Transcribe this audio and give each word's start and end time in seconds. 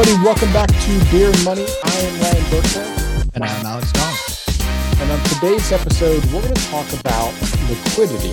everybody. 0.00 0.24
Welcome 0.24 0.52
back 0.52 0.68
to 0.68 1.10
Beer 1.10 1.28
and 1.28 1.44
Money. 1.44 1.66
I 1.84 1.92
am 1.92 2.20
Ryan 2.22 2.44
Burklow. 2.44 3.30
And 3.34 3.44
I'm 3.44 3.66
Alex 3.66 3.92
Dong. 3.92 5.02
And 5.02 5.10
on 5.10 5.22
today's 5.28 5.72
episode, 5.72 6.24
we're 6.26 6.40
going 6.40 6.54
to 6.54 6.68
talk 6.68 6.90
about 7.00 7.32
liquidity. 7.68 8.32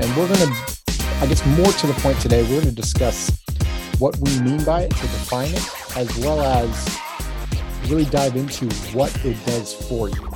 And 0.00 0.16
we're 0.16 0.28
going 0.28 0.46
to, 0.46 0.78
I 1.20 1.26
guess, 1.26 1.44
more 1.46 1.72
to 1.72 1.86
the 1.88 1.94
point 2.02 2.20
today, 2.20 2.42
we're 2.42 2.60
going 2.60 2.66
to 2.66 2.70
discuss 2.72 3.42
what 3.98 4.16
we 4.18 4.38
mean 4.40 4.62
by 4.64 4.82
it 4.82 4.90
to 4.90 5.02
define 5.02 5.50
it, 5.50 5.96
as 5.96 6.16
well 6.18 6.40
as 6.40 6.98
really 7.88 8.04
dive 8.04 8.36
into 8.36 8.66
what 8.92 9.12
it 9.24 9.44
does 9.44 9.74
for 9.74 10.08
you. 10.08 10.30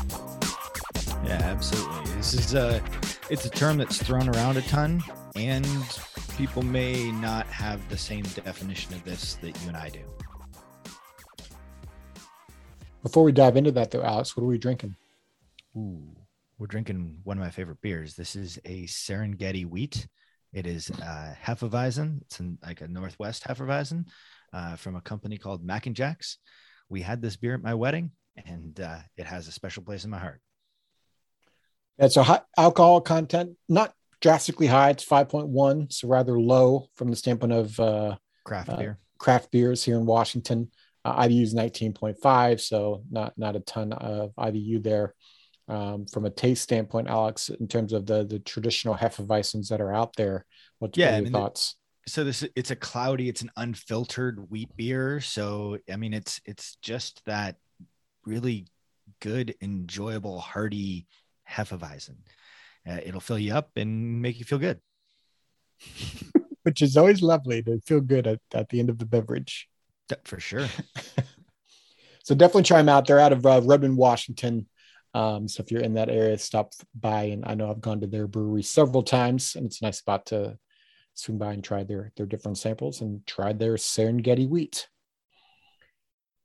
Yeah, 1.25 1.39
absolutely. 1.43 2.13
This 2.15 2.35
is 2.35 2.55
a, 2.55 2.83
it's 3.31 3.45
a 3.45 3.51
term 3.51 3.77
that's 3.77 4.03
thrown 4.03 4.29
around 4.31 4.57
a 4.57 4.63
ton, 4.63 5.01
and 5.37 5.67
people 6.37 6.63
may 6.63 7.13
not 7.13 7.47
have 7.47 7.89
the 7.89 7.99
same 7.99 8.25
definition 8.25 8.95
of 8.95 9.05
this 9.05 9.35
that 9.43 9.61
you 9.63 9.69
and 9.69 9.77
I 9.77 9.89
do. 9.89 10.01
Before 13.03 13.25
we 13.25 13.33
dive 13.33 13.57
into 13.57 13.73
that, 13.73 13.91
though, 13.91 14.03
Alex, 14.03 14.37
what 14.37 14.45
are 14.45 14.49
we 14.49 14.59
drinking? 14.59 14.97
Ooh, 15.77 16.17
we're 16.59 16.67
drinking 16.67 17.21
one 17.25 17.37
of 17.37 17.43
my 17.43 17.51
favorite 17.51 17.81
beers. 17.81 18.15
This 18.15 18.37
is 18.37 18.59
a 18.65 18.85
Serengeti 18.85 19.67
wheat. 19.67 20.07
It 20.53 20.67
is 20.67 20.91
uh, 20.91 21.35
Hefeweizen. 21.43 22.21
It's 22.23 22.39
in, 22.41 22.59
like 22.63 22.81
a 22.81 22.89
Northwest 22.89 23.45
Hefeweizen 23.45 24.07
uh, 24.53 24.77
from 24.77 24.97
a 24.97 25.01
company 25.01 25.39
called 25.39 25.65
Mac 25.65 25.87
and 25.87 25.97
Jacks. 25.97 26.39
We 26.89 27.03
had 27.03 27.23
this 27.23 27.37
beer 27.37 27.55
at 27.55 27.63
my 27.63 27.75
wedding, 27.75 28.13
and 28.47 28.79
uh, 28.79 28.99
it 29.17 29.27
has 29.27 29.49
a 29.49 29.53
special 29.53 29.83
place 29.83 30.05
in 30.05 30.11
my 30.11 30.19
heart. 30.19 30.41
It's 31.99 32.17
a 32.17 32.23
high 32.23 32.43
alcohol 32.57 33.01
content, 33.01 33.57
not 33.69 33.95
drastically 34.21 34.67
high. 34.67 34.91
It's 34.91 35.05
5.1, 35.05 35.93
so 35.93 36.09
rather 36.09 36.39
low 36.41 36.89
from 36.95 37.11
the 37.11 37.17
standpoint 37.17 37.53
of 37.53 37.81
uh, 37.81 38.17
Craft 38.45 38.69
uh, 38.71 38.77
beer. 38.77 38.99
craft 39.19 39.51
beers 39.51 39.83
here 39.83 39.97
in 39.97 40.07
Washington. 40.07 40.71
Uh, 41.05 41.23
IBU 41.25 41.43
is 41.43 41.55
19.5, 41.55 42.61
so 42.61 43.03
not 43.11 43.33
not 43.37 43.57
a 43.57 43.61
ton 43.61 43.93
of 43.93 44.33
IBU 44.37 44.83
there. 44.83 45.15
Um, 45.69 46.07
from 46.07 46.27
a 46.27 46.31
taste 46.31 46.63
standpoint, 46.63 47.09
Alex, 47.09 47.49
in 47.49 47.67
terms 47.69 47.93
of 47.93 48.07
the 48.07 48.25
the 48.25 48.39
traditional 48.39 48.95
Hefeweizens 48.95 49.69
that 49.69 49.81
are 49.81 49.93
out 49.93 50.15
there, 50.17 50.45
what, 50.79 50.97
Yeah, 50.97 51.07
what 51.07 51.11
are 51.11 51.15
I 51.15 51.17
your 51.17 51.25
mean, 51.25 51.33
the- 51.33 51.39
thoughts? 51.39 51.77
so 52.09 52.25
this 52.25 52.45
it's 52.57 52.73
a 52.73 52.77
cloudy 52.77 53.29
it's 53.29 53.43
an 53.43 53.51
unfiltered 53.57 54.51
wheat 54.51 54.77
beer 54.77 55.21
so 55.21 55.79
i 55.89 55.95
mean 55.95 56.13
it's 56.13 56.41
it's 56.45 56.77
just 56.83 57.25
that 57.27 57.55
really 58.27 58.67
good 59.21 59.55
enjoyable 59.63 60.41
hearty 60.41 61.07
hefeweizen 61.49 62.17
uh, 62.91 62.99
it'll 63.07 63.21
fill 63.21 63.39
you 63.39 63.55
up 63.55 63.71
and 63.77 64.21
make 64.21 64.37
you 64.41 64.45
feel 64.45 64.59
good 64.59 64.81
Which 66.65 66.83
is 66.83 66.97
always 66.97 67.23
lovely 67.23 67.63
to 67.63 67.81
feel 67.87 68.01
good 68.01 68.27
at, 68.27 68.41
at 68.53 68.69
the 68.69 68.81
end 68.81 68.91
of 68.91 68.99
the 68.99 69.07
beverage. 69.07 69.69
For 70.25 70.41
sure 70.41 70.67
So 72.25 72.35
definitely 72.35 72.63
try 72.63 72.79
them 72.79 72.89
out. 72.89 73.07
They're 73.07 73.19
out 73.19 73.33
of 73.33 73.45
uh, 73.45 73.61
Redmond, 73.65 73.97
Washington. 73.97 74.67
Um, 75.15 75.49
so 75.49 75.63
if 75.63 75.71
you're 75.71 75.83
in 75.83 75.95
that 75.95 76.09
area, 76.09 76.39
stop 76.39 76.73
by. 76.99 77.25
And 77.25 77.45
I 77.45 77.55
know 77.55 77.71
I've 77.71 77.81
gone 77.81 78.01
to 78.01 78.07
their 78.07 78.27
brewery 78.27 78.63
several 78.63 79.03
times, 79.03 79.57
and 79.57 79.67
it's 79.67 79.83
a 79.83 79.85
nice 79.85 79.99
spot 79.99 80.27
to 80.27 80.59
swing 81.15 81.39
by 81.39 81.53
and 81.53 81.63
try 81.63 81.85
their 81.85 82.13
their 82.17 82.27
different 82.27 82.59
samples 82.59 83.01
and 83.03 83.27
try 83.27 83.53
their 83.53 83.75
Serengeti 83.75 84.49
wheat. 84.49 84.89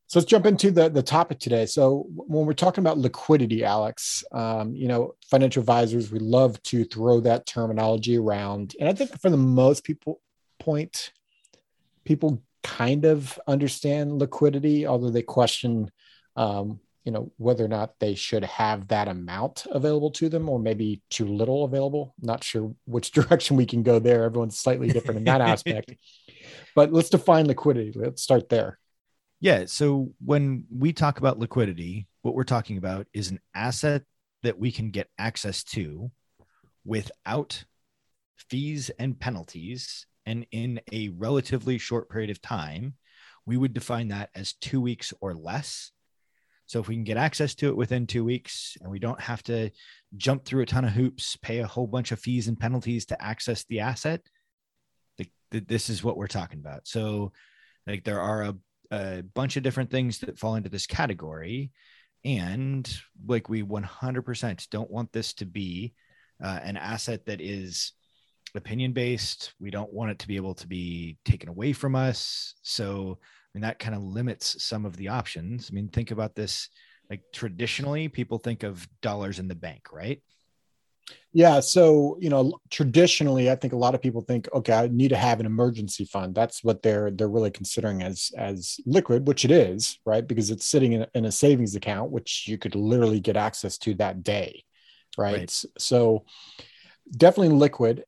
So 0.07 0.19
let's 0.19 0.29
jump 0.29 0.45
into 0.45 0.71
the 0.71 0.89
the 0.89 1.03
topic 1.03 1.39
today. 1.39 1.65
So 1.65 2.07
when 2.09 2.45
we're 2.45 2.53
talking 2.53 2.83
about 2.83 2.97
liquidity, 2.97 3.63
Alex, 3.63 4.23
um, 4.31 4.75
you 4.75 4.87
know, 4.87 5.15
financial 5.29 5.61
advisors, 5.61 6.11
we 6.11 6.19
love 6.19 6.61
to 6.63 6.83
throw 6.85 7.21
that 7.21 7.45
terminology 7.45 8.17
around, 8.17 8.75
and 8.79 8.89
I 8.89 8.93
think 8.93 9.17
for 9.21 9.29
the 9.29 9.37
most 9.37 9.83
people 9.83 10.21
point, 10.59 11.11
people 12.03 12.41
kind 12.67 13.05
of 13.05 13.39
understand 13.47 14.19
liquidity, 14.19 14.85
although 14.85 15.09
they 15.09 15.21
question, 15.21 15.89
um, 16.35 16.79
you 17.05 17.11
know, 17.13 17.31
whether 17.37 17.63
or 17.63 17.69
not 17.69 17.93
they 17.99 18.15
should 18.15 18.43
have 18.43 18.89
that 18.89 19.07
amount 19.07 19.65
available 19.71 20.11
to 20.11 20.27
them, 20.27 20.49
or 20.49 20.59
maybe 20.59 21.01
too 21.09 21.25
little 21.25 21.63
available. 21.63 22.13
Not 22.21 22.43
sure 22.43 22.75
which 22.85 23.11
direction 23.19 23.55
we 23.55 23.65
can 23.65 23.83
go 23.83 23.99
there. 23.99 24.23
Everyone's 24.25 24.59
slightly 24.59 24.89
different 24.89 25.19
in 25.19 25.23
that 25.25 25.41
aspect. 25.41 25.95
But 26.75 26.93
let's 26.93 27.09
define 27.09 27.47
liquidity. 27.47 27.91
Let's 27.95 28.21
start 28.21 28.49
there. 28.49 28.77
yeah 29.39 29.65
so 29.65 30.11
when 30.23 30.65
we 30.69 30.93
talk 30.93 31.17
about 31.19 31.39
liquidity 31.39 32.07
what 32.21 32.35
we're 32.35 32.43
talking 32.43 32.77
about 32.77 33.07
is 33.13 33.31
an 33.31 33.39
asset 33.53 34.03
that 34.43 34.59
we 34.59 34.71
can 34.71 34.91
get 34.91 35.07
access 35.17 35.63
to 35.63 36.11
without 36.85 37.63
fees 38.49 38.89
and 38.99 39.19
penalties 39.19 40.05
and 40.27 40.45
in 40.51 40.79
a 40.91 41.09
relatively 41.09 41.79
short 41.79 42.09
period 42.09 42.29
of 42.29 42.41
time 42.41 42.93
we 43.47 43.57
would 43.57 43.73
define 43.73 44.09
that 44.09 44.29
as 44.35 44.53
two 44.53 44.81
weeks 44.81 45.13
or 45.21 45.33
less. 45.33 45.91
So 46.65 46.81
if 46.81 46.89
we 46.89 46.95
can 46.95 47.05
get 47.05 47.15
access 47.15 47.55
to 47.55 47.69
it 47.69 47.77
within 47.77 48.05
two 48.05 48.25
weeks 48.25 48.75
and 48.81 48.91
we 48.91 48.99
don't 48.99 49.21
have 49.21 49.41
to 49.43 49.71
jump 50.17 50.43
through 50.43 50.63
a 50.63 50.65
ton 50.65 50.83
of 50.83 50.91
hoops 50.91 51.37
pay 51.37 51.59
a 51.59 51.67
whole 51.67 51.87
bunch 51.87 52.11
of 52.11 52.19
fees 52.19 52.49
and 52.49 52.59
penalties 52.59 53.05
to 53.05 53.23
access 53.23 53.63
the 53.63 53.79
asset 53.79 54.21
th- 55.17 55.29
th- 55.51 55.63
this 55.65 55.89
is 55.89 56.03
what 56.03 56.17
we're 56.17 56.27
talking 56.27 56.59
about. 56.59 56.87
So 56.87 57.31
like 57.87 58.03
there 58.03 58.19
are 58.19 58.43
a, 58.43 58.55
a 58.91 59.23
bunch 59.33 59.55
of 59.55 59.63
different 59.63 59.89
things 59.89 60.19
that 60.19 60.37
fall 60.37 60.55
into 60.55 60.69
this 60.69 60.85
category. 60.85 61.71
And 62.25 62.85
like 63.25 63.47
we 63.47 63.63
100% 63.63 64.69
don't 64.69 64.91
want 64.91 65.13
this 65.13 65.33
to 65.35 65.45
be 65.45 65.93
uh, 66.43 66.59
an 66.61 66.75
asset 66.75 67.25
that 67.27 67.39
is 67.39 67.93
opinion 68.57 68.91
based 68.93 69.53
we 69.59 69.69
don't 69.69 69.93
want 69.93 70.11
it 70.11 70.19
to 70.19 70.27
be 70.27 70.35
able 70.35 70.53
to 70.53 70.67
be 70.67 71.17
taken 71.25 71.49
away 71.49 71.73
from 71.73 71.95
us 71.95 72.55
so 72.61 73.17
i 73.21 73.49
mean 73.53 73.61
that 73.61 73.79
kind 73.79 73.95
of 73.95 74.03
limits 74.03 74.63
some 74.63 74.85
of 74.85 74.95
the 74.97 75.07
options 75.07 75.69
i 75.71 75.73
mean 75.73 75.87
think 75.89 76.11
about 76.11 76.35
this 76.35 76.69
like 77.09 77.21
traditionally 77.33 78.07
people 78.07 78.37
think 78.37 78.63
of 78.63 78.87
dollars 79.01 79.39
in 79.39 79.47
the 79.47 79.55
bank 79.55 79.91
right 79.91 80.21
Yeah. 81.31 81.61
So, 81.61 82.17
you 82.19 82.29
know, 82.29 82.59
traditionally, 82.69 83.49
I 83.49 83.55
think 83.55 83.73
a 83.73 83.77
lot 83.77 83.95
of 83.95 84.01
people 84.01 84.21
think, 84.21 84.49
okay, 84.53 84.73
I 84.73 84.87
need 84.87 85.09
to 85.09 85.15
have 85.17 85.39
an 85.39 85.45
emergency 85.45 86.03
fund. 86.05 86.35
That's 86.35 86.63
what 86.63 86.81
they're 86.81 87.11
they're 87.11 87.29
really 87.29 87.51
considering 87.51 88.01
as 88.03 88.31
as 88.37 88.79
liquid, 88.85 89.27
which 89.27 89.45
it 89.45 89.51
is, 89.51 89.99
right? 90.05 90.27
Because 90.27 90.51
it's 90.51 90.65
sitting 90.65 90.93
in, 90.93 91.01
a- 91.03 91.09
in 91.13 91.25
a 91.25 91.31
savings 91.31 91.75
account, 91.75 92.11
which 92.11 92.47
you 92.47 92.57
could 92.57 92.75
literally 92.75 93.21
get 93.21 93.37
access 93.37 93.77
to 93.79 93.93
that 93.95 94.23
day, 94.23 94.63
right? 95.17 95.37
Right. 95.39 95.63
So, 95.77 96.25
definitely 97.15 97.55
liquid. 97.55 98.03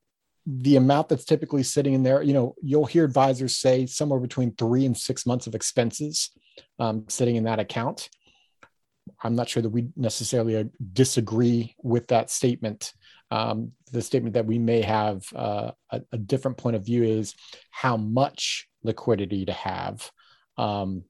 The 0.45 0.77
amount 0.77 1.09
that's 1.09 1.25
typically 1.25 1.63
sitting 1.63 1.93
in 1.93 2.03
there, 2.03 2.21
you 2.21 2.33
know, 2.33 2.55
you'll 2.61 2.85
hear 2.85 3.05
advisors 3.05 3.55
say 3.55 3.85
somewhere 3.85 4.19
between 4.19 4.55
three 4.55 4.85
and 4.85 4.97
six 4.97 5.25
months 5.25 5.47
of 5.47 5.55
expenses 5.55 6.31
um, 6.79 7.05
sitting 7.07 7.35
in 7.35 7.43
that 7.43 7.59
account. 7.59 8.09
I'm 9.23 9.35
not 9.35 9.49
sure 9.49 9.61
that 9.61 9.69
we 9.69 9.87
necessarily 9.95 10.55
uh, 10.55 10.65
disagree 10.93 11.75
with 11.83 12.07
that 12.07 12.29
statement 12.29 12.93
um, 13.31 13.73
the 13.91 14.01
statement 14.01 14.33
that 14.33 14.45
we 14.45 14.57
may 14.57 14.81
have 14.81 15.23
uh, 15.35 15.71
a, 15.91 16.01
a 16.11 16.17
different 16.17 16.57
point 16.57 16.75
of 16.75 16.85
view 16.85 17.03
is 17.03 17.35
how 17.69 17.97
much 17.97 18.67
liquidity 18.83 19.45
to 19.45 19.53
have, 19.53 20.11
um, 20.57 21.03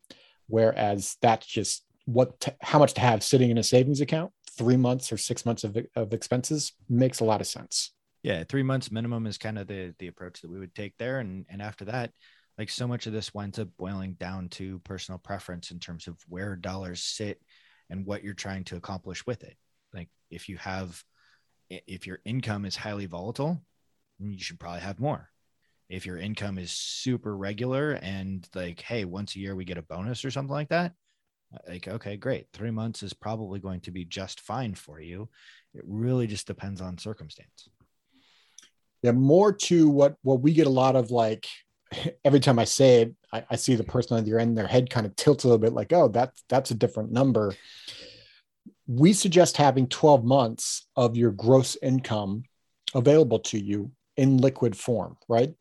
whereas 0.47 1.15
that's 1.21 1.45
just 1.45 1.85
what 2.05 2.39
to, 2.41 2.55
how 2.61 2.79
much 2.79 2.93
to 2.95 3.01
have 3.01 3.23
sitting 3.23 3.51
in 3.51 3.57
a 3.57 3.63
savings 3.63 4.01
account. 4.01 4.31
Three 4.57 4.77
months 4.77 5.11
or 5.11 5.17
six 5.17 5.45
months 5.45 5.63
of, 5.63 5.77
of 5.95 6.13
expenses 6.13 6.73
makes 6.89 7.21
a 7.21 7.25
lot 7.25 7.39
of 7.39 7.47
sense. 7.47 7.93
Yeah 8.23 8.43
three 8.43 8.63
months 8.63 8.91
minimum 8.91 9.25
is 9.25 9.37
kind 9.37 9.57
of 9.57 9.67
the 9.67 9.93
the 9.99 10.07
approach 10.07 10.41
that 10.41 10.49
we 10.49 10.59
would 10.59 10.75
take 10.75 10.97
there 10.97 11.19
and 11.19 11.45
and 11.49 11.61
after 11.61 11.85
that 11.85 12.11
like 12.59 12.69
so 12.69 12.85
much 12.85 13.07
of 13.07 13.13
this 13.13 13.33
winds 13.33 13.57
up 13.57 13.69
boiling 13.77 14.13
down 14.19 14.49
to 14.49 14.79
personal 14.79 15.17
preference 15.17 15.71
in 15.71 15.79
terms 15.79 16.07
of 16.07 16.17
where 16.27 16.57
dollars 16.57 17.01
sit 17.01 17.41
and 17.89 18.05
what 18.05 18.21
you're 18.21 18.33
trying 18.33 18.65
to 18.65 18.75
accomplish 18.75 19.25
with 19.25 19.43
it. 19.43 19.55
Like 19.93 20.09
if 20.29 20.49
you 20.49 20.57
have 20.57 21.01
if 21.69 22.05
your 22.05 22.19
income 22.25 22.65
is 22.65 22.75
highly 22.75 23.05
volatile 23.05 23.63
you 24.19 24.37
should 24.37 24.59
probably 24.59 24.81
have 24.81 24.99
more. 24.99 25.29
If 25.87 26.05
your 26.05 26.17
income 26.17 26.57
is 26.57 26.71
super 26.71 27.35
regular 27.35 27.93
and 27.93 28.45
like 28.53 28.81
hey 28.81 29.05
once 29.05 29.35
a 29.35 29.39
year 29.39 29.55
we 29.55 29.63
get 29.63 29.77
a 29.77 29.81
bonus 29.81 30.25
or 30.25 30.31
something 30.31 30.53
like 30.53 30.69
that 30.69 30.91
uh, 31.55 31.59
like 31.69 31.87
okay 31.87 32.17
great. 32.17 32.47
Three 32.51 32.71
months 32.71 33.03
is 33.03 33.13
probably 33.13 33.61
going 33.61 33.79
to 33.81 33.91
be 33.91 34.03
just 34.03 34.41
fine 34.41 34.75
for 34.75 34.99
you. 34.99 35.29
It 35.73 35.83
really 35.87 36.27
just 36.27 36.45
depends 36.45 36.81
on 36.81 36.97
circumstance 36.97 37.69
Yeah, 39.01 39.11
more 39.11 39.53
to 39.53 39.89
what 39.89 40.15
what 40.21 40.41
we 40.41 40.53
get 40.53 40.67
a 40.67 40.71
lot 40.71 40.95
of 40.95 41.11
like 41.11 41.47
every 42.25 42.39
time 42.39 42.59
I 42.59 42.65
say 42.65 43.03
it, 43.03 43.15
I, 43.31 43.43
I 43.51 43.55
see 43.55 43.75
the 43.75 43.83
person 43.83 44.17
on 44.17 44.23
the 44.23 44.31
other 44.31 44.39
end, 44.39 44.57
their 44.57 44.67
head 44.67 44.89
kind 44.89 45.05
of 45.05 45.15
tilts 45.15 45.43
a 45.43 45.47
little 45.47 45.59
bit, 45.59 45.73
like, 45.73 45.93
oh, 45.93 46.07
that's 46.07 46.43
that's 46.49 46.71
a 46.71 46.75
different 46.75 47.11
number. 47.11 47.53
We 48.87 49.13
suggest 49.13 49.57
having 49.57 49.87
12 49.87 50.23
months 50.23 50.87
of 50.95 51.15
your 51.15 51.31
gross 51.31 51.77
income 51.81 52.43
available 52.95 53.39
to 53.39 53.59
you 53.59 53.91
in 54.17 54.37
liquid 54.37 54.75
form, 54.75 55.17
right? 55.27 55.53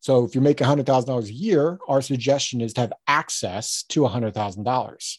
So 0.00 0.24
if 0.24 0.34
you 0.34 0.40
make 0.40 0.58
$100,000 0.58 1.24
a 1.24 1.32
year, 1.32 1.78
our 1.88 2.02
suggestion 2.02 2.60
is 2.60 2.72
to 2.74 2.82
have 2.82 2.92
access 3.06 3.84
to 3.88 4.00
$100,000. 4.00 5.18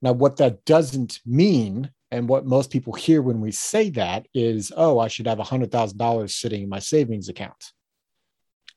Now, 0.00 0.12
what 0.12 0.36
that 0.38 0.64
doesn't 0.64 1.20
mean, 1.26 1.90
and 2.12 2.28
what 2.28 2.44
most 2.44 2.70
people 2.70 2.92
hear 2.92 3.22
when 3.22 3.40
we 3.40 3.50
say 3.50 3.88
that 3.90 4.28
is, 4.34 4.70
oh, 4.76 4.98
I 4.98 5.08
should 5.08 5.26
have 5.26 5.38
$100,000 5.38 6.30
sitting 6.30 6.62
in 6.62 6.68
my 6.68 6.78
savings 6.78 7.28
account. 7.30 7.72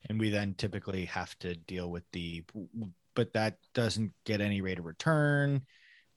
and 0.09 0.19
we 0.19 0.29
then 0.29 0.55
typically 0.57 1.05
have 1.05 1.37
to 1.39 1.55
deal 1.55 1.89
with 1.91 2.03
the 2.13 2.43
but 3.15 3.33
that 3.33 3.57
doesn't 3.73 4.11
get 4.25 4.41
any 4.41 4.61
rate 4.61 4.79
of 4.79 4.85
return. 4.85 5.61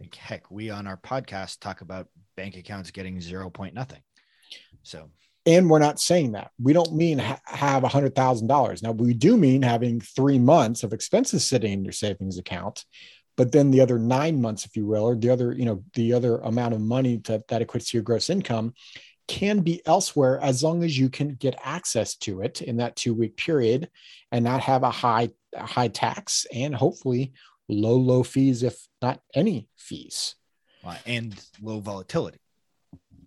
Like 0.01 0.15
heck, 0.15 0.51
we 0.51 0.71
on 0.71 0.87
our 0.87 0.97
podcast 0.97 1.61
talk 1.61 1.81
about 1.81 2.09
bank 2.37 2.57
accounts 2.57 2.91
getting 2.91 3.21
zero 3.21 3.51
point 3.51 3.75
nothing. 3.75 4.03
So, 4.83 5.11
and 5.47 5.69
we're 5.71 5.79
not 5.79 6.01
saying 6.01 6.33
that 6.33 6.51
we 6.61 6.73
don't 6.73 6.95
mean 6.95 7.19
ha- 7.19 7.41
have 7.45 7.85
a 7.85 7.89
hundred 7.89 8.15
thousand 8.15 8.47
dollars. 8.49 8.83
Now 8.83 8.93
we 8.93 9.15
do 9.15 9.37
mean 9.37 9.63
having 9.63 10.01
three 10.01 10.39
months 10.39 10.83
of 10.83 10.93
expenses 10.93 11.45
sitting 11.45 11.73
in 11.73 11.85
your 11.85 11.93
savings 11.93 12.39
account, 12.39 12.85
but 13.39 13.53
then 13.53 13.71
the 13.71 13.81
other 13.81 14.01
nine 14.01 14.43
months, 14.43 14.67
if 14.67 14.77
you 14.77 14.85
will, 14.85 15.05
or 15.05 15.15
the 15.15 15.31
other, 15.31 15.53
you 15.53 15.65
know, 15.65 15.85
the 15.95 16.13
other 16.13 16.39
amount 16.39 16.75
of 16.75 16.81
money 16.81 17.19
to, 17.19 17.43
that 17.49 17.63
equates 17.63 17.89
to 17.89 17.97
your 17.97 18.03
gross 18.03 18.31
income 18.31 18.75
can 19.29 19.61
be 19.61 19.81
elsewhere 19.87 20.41
as 20.43 20.65
long 20.65 20.83
as 20.83 20.99
you 20.99 21.09
can 21.09 21.35
get 21.35 21.57
access 21.63 22.17
to 22.17 22.41
it 22.41 22.63
in 22.63 22.79
that 22.79 22.97
two 22.97 23.15
week 23.15 23.37
period 23.37 23.89
and 24.33 24.45
not 24.45 24.61
have 24.61 24.83
a 24.83 24.91
high 24.91 25.29
high 25.57 25.87
tax 25.87 26.47
and 26.53 26.75
hopefully 26.75 27.33
low 27.69 27.95
low 27.95 28.25
fees 28.25 28.65
if 28.65 28.89
not 29.01 29.21
any 29.35 29.69
fees. 29.77 30.35
Uh, 30.85 30.97
and 31.07 31.41
low 31.63 31.79
volatility. 31.79 32.41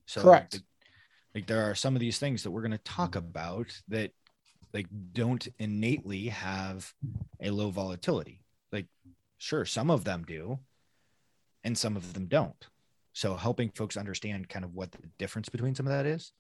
So 0.08 0.24
correct. 0.24 0.56
like, 0.56 0.64
like 1.36 1.48
there 1.48 1.70
are 1.70 1.76
some 1.76 1.96
of 1.96 2.02
these 2.02 2.20
things 2.20 2.44
that 2.44 2.52
we're 2.52 2.62
going 2.62 2.72
to 2.72 2.78
talk 2.80 3.16
about 3.16 3.68
that 3.88 4.12
like 4.74 4.88
don't 5.14 5.48
innately 5.58 6.28
have 6.28 6.92
a 7.42 7.50
low 7.50 7.70
volatility. 7.70 8.42
Like 8.74 8.88
sure 9.42 9.66
some 9.66 9.90
of 9.90 10.04
them 10.04 10.24
do 10.26 10.60
and 11.64 11.78
some 11.78 11.96
of 11.96 12.14
them 12.14 12.28
don't 12.28 12.68
so 13.14 13.36
helping 13.36 13.70
folks 13.70 13.98
understand 13.98 14.50
kind 14.50 14.66
of 14.66 14.74
what 14.74 14.92
the 14.92 15.00
difference 15.18 15.50
between 15.50 15.76
some 15.76 15.86
of 15.86 15.94
that 15.94 16.06
is. 16.06 16.32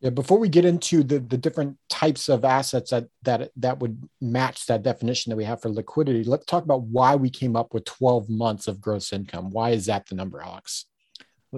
Yeah, 0.00 0.10
before 0.10 0.38
we 0.38 0.48
get 0.48 0.64
into 0.64 1.02
the, 1.02 1.18
the 1.18 1.36
different 1.36 1.76
types 1.90 2.30
of 2.30 2.44
assets 2.44 2.90
that 2.90 3.08
that 3.22 3.50
that 3.56 3.80
would 3.80 4.08
match 4.20 4.64
that 4.66 4.82
definition 4.82 5.30
that 5.30 5.36
we 5.36 5.44
have 5.44 5.60
for 5.60 5.68
liquidity, 5.68 6.24
let's 6.24 6.46
talk 6.46 6.64
about 6.64 6.82
why 6.82 7.16
we 7.16 7.28
came 7.28 7.54
up 7.54 7.74
with 7.74 7.84
12 7.84 8.30
months 8.30 8.66
of 8.66 8.80
gross 8.80 9.12
income. 9.12 9.50
Why 9.50 9.70
is 9.70 9.86
that 9.86 10.06
the 10.06 10.14
number, 10.14 10.40
Alex? 10.40 10.86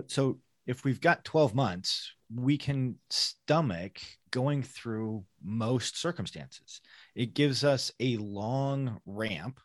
So 0.08 0.38
if 0.66 0.84
we've 0.84 1.00
got 1.00 1.24
12 1.24 1.54
months, 1.54 2.12
we 2.34 2.56
can 2.58 2.96
stomach 3.10 4.00
going 4.32 4.62
through 4.64 5.24
most 5.44 6.00
circumstances. 6.00 6.80
It 7.14 7.34
gives 7.34 7.62
us 7.62 7.92
a 8.00 8.16
long 8.16 9.00
ramp 9.06 9.60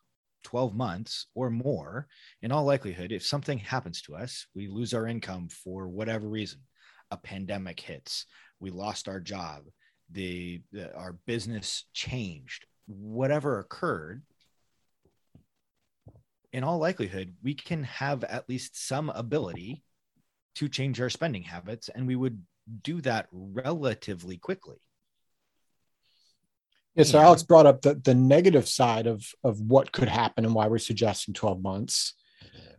12 0.48 0.74
months 0.74 1.26
or 1.36 1.50
more, 1.50 2.08
in 2.42 2.54
all 2.54 2.64
likelihood, 2.64 3.12
if 3.12 3.22
something 3.22 3.58
happens 3.58 4.02
to 4.02 4.16
us, 4.16 4.48
we 4.56 4.70
lose 4.70 4.94
our 4.94 5.06
income 5.06 5.50
for 5.50 5.90
whatever 5.90 6.30
reason, 6.30 6.62
a 7.12 7.18
pandemic 7.18 7.78
hits, 7.82 8.26
we 8.62 8.70
lost 8.70 9.10
our 9.10 9.20
job, 9.20 9.64
the, 10.10 10.62
the 10.72 10.96
our 10.96 11.18
business 11.26 11.84
changed, 11.92 12.66
whatever 12.86 13.60
occurred, 13.60 14.24
in 16.54 16.64
all 16.64 16.78
likelihood, 16.78 17.36
we 17.44 17.54
can 17.54 17.84
have 17.84 18.24
at 18.24 18.48
least 18.48 18.88
some 18.88 19.10
ability 19.10 19.84
to 20.56 20.70
change 20.70 21.02
our 21.02 21.10
spending 21.10 21.44
habits, 21.44 21.90
and 21.90 22.08
we 22.08 22.16
would 22.16 22.42
do 22.84 23.02
that 23.02 23.28
relatively 23.34 24.38
quickly. 24.38 24.78
Yeah, 26.98 27.04
so 27.04 27.20
Alex 27.20 27.44
brought 27.44 27.68
up 27.68 27.84
the, 27.84 27.94
the 27.94 28.16
negative 28.16 28.68
side 28.68 29.06
of, 29.06 29.24
of 29.44 29.62
what 29.62 29.92
could 29.92 30.10
happen 30.10 30.46
and 30.46 30.56
why 30.56 30.68
we're 30.68 30.80
suggesting 30.80 31.36
12 31.36 31.62
months. 31.62 32.16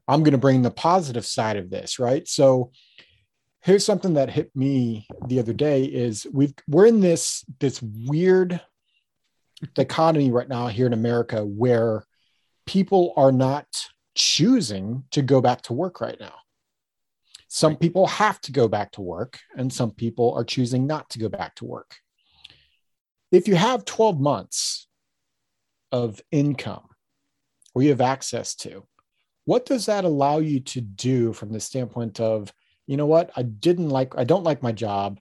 I'm 0.09 0.25
going 0.25 0.32
to 0.32 0.38
bring 0.38 0.62
the 0.62 0.73
positive 0.73 1.25
side 1.25 1.56
of 1.56 1.70
this, 1.70 2.00
right? 2.00 2.26
So 2.26 2.73
here's 3.62 3.85
something 3.85 4.15
that 4.15 4.31
hit 4.31 4.50
me 4.56 5.06
the 5.29 5.38
other 5.38 5.53
day 5.53 5.85
is 5.85 6.26
we've 6.32 6.53
we're 6.67 6.87
in 6.87 7.00
this 7.00 7.44
this 7.61 7.81
weird 7.81 8.61
dichotomy 9.75 10.32
right 10.32 10.49
now 10.49 10.67
here 10.67 10.87
in 10.87 10.93
America 10.93 11.44
where 11.44 12.05
people 12.67 13.12
are 13.17 13.32
not 13.32 13.67
choosing 14.17 15.05
to 15.12 15.23
go 15.23 15.41
back 15.41 15.62
to 15.62 15.73
work 15.73 16.00
right 16.00 16.19
now. 16.19 16.35
Some 17.47 17.76
people 17.76 18.09
have 18.09 18.41
to 18.43 18.53
go 18.53 18.67
back 18.67 18.91
to 18.93 19.00
work 19.00 19.38
and 19.56 19.73
some 19.73 19.93
people 19.93 20.35
are 20.35 20.44
choosing 20.44 20.88
not 20.88 21.09
to 21.11 21.21
go 21.21 21.29
back 21.29 21.55
to 21.56 21.64
work 21.64 21.99
if 23.30 23.48
you 23.48 23.56
have 23.56 23.84
12 23.84 24.20
months 24.20 24.86
of 25.92 26.20
income 26.30 26.88
or 27.75 27.82
you 27.82 27.90
have 27.90 28.00
access 28.00 28.54
to, 28.56 28.86
what 29.44 29.66
does 29.66 29.86
that 29.86 30.04
allow 30.04 30.38
you 30.38 30.60
to 30.60 30.80
do 30.80 31.32
from 31.32 31.52
the 31.52 31.60
standpoint 31.60 32.20
of, 32.20 32.52
you 32.86 32.96
know 32.96 33.06
what, 33.06 33.30
I 33.36 33.42
didn't 33.42 33.88
like, 33.88 34.16
I 34.16 34.25
don't 34.25 34.44
like 34.44 34.62
my 34.62 34.72
job. 34.72 35.20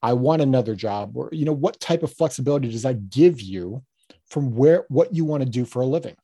I 0.00 0.12
want 0.12 0.42
another 0.42 0.76
job. 0.76 1.16
Or, 1.16 1.28
you 1.32 1.44
know, 1.44 1.52
what 1.52 1.80
type 1.80 2.04
of 2.04 2.12
flexibility 2.12 2.70
does 2.70 2.82
that 2.82 3.10
give 3.10 3.40
you 3.40 3.82
from 4.28 4.54
where, 4.54 4.84
what 4.88 5.12
you 5.14 5.24
want 5.24 5.42
to 5.42 5.48
do 5.48 5.64
for 5.64 5.82
a 5.82 5.86
living? 5.86 6.16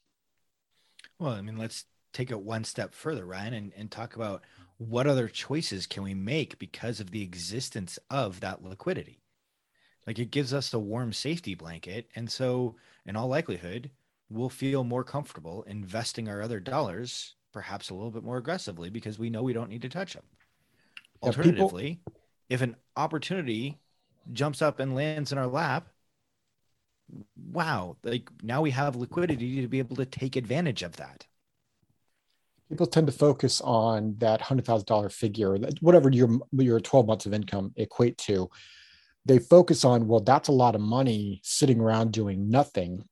Well, 1.19 1.33
I 1.33 1.43
mean, 1.43 1.59
let's 1.59 1.85
take 2.13 2.31
it 2.31 2.41
one 2.41 2.65
step 2.65 2.95
further, 2.95 3.25
Ryan, 3.25 3.55
and, 3.55 3.73
and 3.77 3.91
talk 3.91 4.15
about 4.15 4.43
what 4.79 5.07
other 5.07 5.29
choices 5.29 5.87
can 5.87 6.03
we 6.03 6.15
make 6.15 6.59
because 6.59 7.01
of 7.01 7.11
the 7.11 7.23
existence 7.23 7.99
of 8.11 8.41
that 8.41 8.63
liquidity. 8.63 9.24
Like 10.07 10.19
it 10.19 10.31
gives 10.31 10.53
us 10.53 10.73
a 10.75 10.79
warm 10.79 11.13
safety 11.13 11.55
blanket. 11.55 12.09
And 12.15 12.31
so, 12.31 12.77
in 13.07 13.17
all 13.17 13.29
likelihood, 13.29 13.91
we'll 14.29 14.49
feel 14.51 14.85
more 14.85 15.05
comfortable 15.05 15.63
investing 15.65 16.29
our 16.29 16.43
other 16.43 16.61
dollars, 16.61 17.35
perhaps 17.53 17.91
a 17.91 17.95
little 17.95 18.11
bit 18.11 18.25
more 18.25 18.37
aggressively, 18.37 18.91
because 18.91 19.19
we 19.19 19.31
know 19.31 19.43
we 19.43 19.53
don't 19.53 19.71
need 19.71 19.83
to 19.83 19.89
touch 19.89 20.15
them. 20.15 20.25
Yeah, 21.23 21.29
Alternatively, 21.29 22.01
people... 22.05 22.21
if 22.51 22.61
an 22.61 22.77
opportunity 22.97 23.79
jumps 24.33 24.63
up 24.63 24.81
and 24.81 24.95
lands 24.95 25.33
in 25.33 25.39
our 25.39 25.47
lap, 25.47 25.89
wow, 27.51 27.97
like 28.03 28.29
now 28.43 28.63
we 28.63 28.71
have 28.71 28.97
liquidity 28.97 29.61
to 29.61 29.69
be 29.69 29.79
able 29.79 29.97
to 29.97 30.07
take 30.07 30.37
advantage 30.37 30.83
of 30.83 30.97
that. 30.97 31.27
People 32.69 32.87
tend 32.87 33.07
to 33.07 33.13
focus 33.13 33.61
on 33.61 34.17
that 34.19 34.41
hundred 34.41 34.65
thousand 34.65 34.87
dollar 34.87 35.09
figure, 35.09 35.57
whatever 35.81 36.11
your 36.11 36.41
your 36.53 36.81
twelve 36.81 37.07
months 37.07 37.27
of 37.27 37.35
income 37.35 37.73
equate 37.77 38.19
to 38.19 38.51
they 39.27 39.39
focus 39.39 39.85
on 39.85 40.07
well 40.07 40.21
that's 40.21 40.49
a 40.49 40.53
lot 40.53 40.75
of 40.75 40.81
money 40.81 41.41
sitting 41.43 41.81
around 41.81 42.13
doing 42.13 42.51
nothing. 42.51 43.05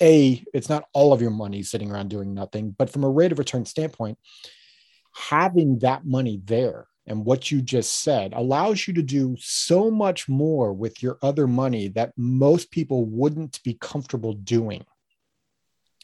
A 0.00 0.42
it's 0.52 0.68
not 0.68 0.84
all 0.92 1.12
of 1.12 1.22
your 1.22 1.30
money 1.30 1.62
sitting 1.62 1.90
around 1.90 2.08
doing 2.08 2.34
nothing 2.34 2.74
but 2.76 2.90
from 2.90 3.04
a 3.04 3.10
rate 3.10 3.32
of 3.32 3.38
return 3.38 3.64
standpoint 3.64 4.18
having 5.14 5.78
that 5.80 6.04
money 6.04 6.40
there 6.44 6.86
and 7.06 7.24
what 7.24 7.50
you 7.50 7.60
just 7.60 8.02
said 8.02 8.32
allows 8.34 8.86
you 8.86 8.94
to 8.94 9.02
do 9.02 9.36
so 9.38 9.90
much 9.90 10.28
more 10.28 10.72
with 10.72 11.02
your 11.02 11.18
other 11.22 11.46
money 11.46 11.88
that 11.88 12.12
most 12.16 12.70
people 12.70 13.04
wouldn't 13.04 13.62
be 13.64 13.74
comfortable 13.74 14.32
doing. 14.34 14.84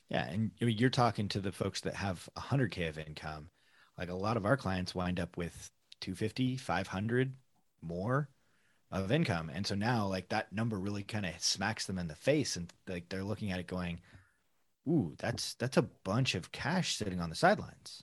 Yeah 0.08 0.26
and 0.26 0.50
you're 0.58 0.90
talking 0.90 1.28
to 1.28 1.40
the 1.40 1.52
folks 1.52 1.80
that 1.82 1.94
have 1.94 2.28
100k 2.36 2.88
of 2.88 2.98
income. 2.98 3.50
Like 3.96 4.10
a 4.10 4.14
lot 4.14 4.36
of 4.36 4.44
our 4.44 4.56
clients 4.56 4.94
wind 4.94 5.20
up 5.20 5.36
with 5.36 5.70
250 6.00 6.56
500 6.56 7.34
more 7.82 8.28
of 8.90 9.12
income. 9.12 9.50
And 9.52 9.66
so 9.66 9.74
now 9.74 10.06
like 10.06 10.28
that 10.30 10.52
number 10.52 10.78
really 10.78 11.02
kind 11.02 11.26
of 11.26 11.32
smacks 11.38 11.86
them 11.86 11.98
in 11.98 12.08
the 12.08 12.14
face 12.14 12.56
and 12.56 12.72
like 12.86 13.08
they're 13.08 13.24
looking 13.24 13.52
at 13.52 13.60
it 13.60 13.66
going, 13.66 14.00
ooh, 14.88 15.14
that's 15.18 15.54
that's 15.54 15.76
a 15.76 15.88
bunch 16.04 16.34
of 16.34 16.52
cash 16.52 16.96
sitting 16.96 17.20
on 17.20 17.30
the 17.30 17.36
sidelines. 17.36 18.02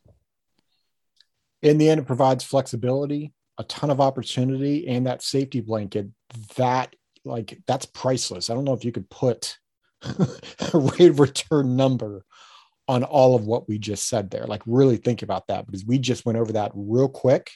In 1.61 1.77
the 1.77 1.89
end, 1.89 1.99
it 1.99 2.05
provides 2.05 2.43
flexibility, 2.43 3.33
a 3.57 3.63
ton 3.63 3.89
of 3.89 3.99
opportunity, 3.99 4.87
and 4.87 5.07
that 5.07 5.23
safety 5.23 5.61
blanket 5.61 6.07
that 6.57 6.95
like 7.23 7.59
that's 7.65 7.87
priceless. 7.87 8.49
I 8.49 8.53
don't 8.53 8.65
know 8.65 8.73
if 8.73 8.85
you 8.85 8.91
could 8.91 9.09
put 9.09 9.57
a 10.03 10.77
rate 10.77 11.09
of 11.09 11.19
return 11.19 11.75
number 11.75 12.23
on 12.87 13.03
all 13.03 13.35
of 13.35 13.47
what 13.47 13.67
we 13.67 13.79
just 13.79 14.07
said 14.07 14.29
there. 14.29 14.45
Like 14.45 14.61
really 14.67 14.97
think 14.97 15.23
about 15.23 15.47
that 15.47 15.65
because 15.65 15.83
we 15.83 15.97
just 15.97 16.25
went 16.25 16.37
over 16.37 16.53
that 16.53 16.71
real 16.75 17.09
quick 17.09 17.49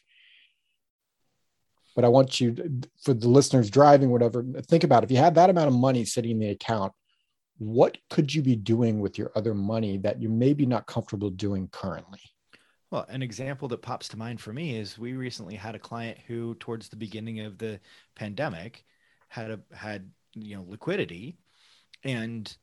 but 1.95 2.05
I 2.05 2.07
want 2.07 2.39
you 2.39 2.55
for 3.03 3.13
the 3.13 3.27
listeners 3.27 3.69
driving, 3.69 4.09
whatever, 4.09 4.43
think 4.67 4.83
about 4.83 5.03
if 5.03 5.11
you 5.11 5.17
had 5.17 5.35
that 5.35 5.49
amount 5.49 5.67
of 5.67 5.73
money 5.73 6.05
sitting 6.05 6.31
in 6.31 6.39
the 6.39 6.49
account, 6.49 6.93
what 7.57 7.97
could 8.09 8.33
you 8.33 8.41
be 8.41 8.55
doing 8.55 8.99
with 8.99 9.17
your 9.17 9.31
other 9.35 9.53
money 9.53 9.97
that 9.97 10.21
you 10.21 10.29
maybe 10.29 10.65
not 10.65 10.87
comfortable 10.87 11.29
doing 11.29 11.67
currently? 11.71 12.21
Well, 12.91 13.05
an 13.09 13.21
example 13.21 13.67
that 13.67 13.81
pops 13.81 14.07
to 14.09 14.17
mind 14.17 14.41
for 14.41 14.51
me 14.51 14.75
is 14.75 14.97
we 14.97 15.13
recently 15.13 15.55
had 15.55 15.75
a 15.75 15.79
client 15.79 16.17
who, 16.25 16.55
towards 16.55 16.89
the 16.89 16.95
beginning 16.95 17.41
of 17.41 17.57
the 17.57 17.79
pandemic, 18.15 18.83
had 19.27 19.51
a 19.51 19.59
had 19.75 20.09
you 20.33 20.55
know 20.55 20.65
liquidity, 20.67 21.37
and 22.03 22.55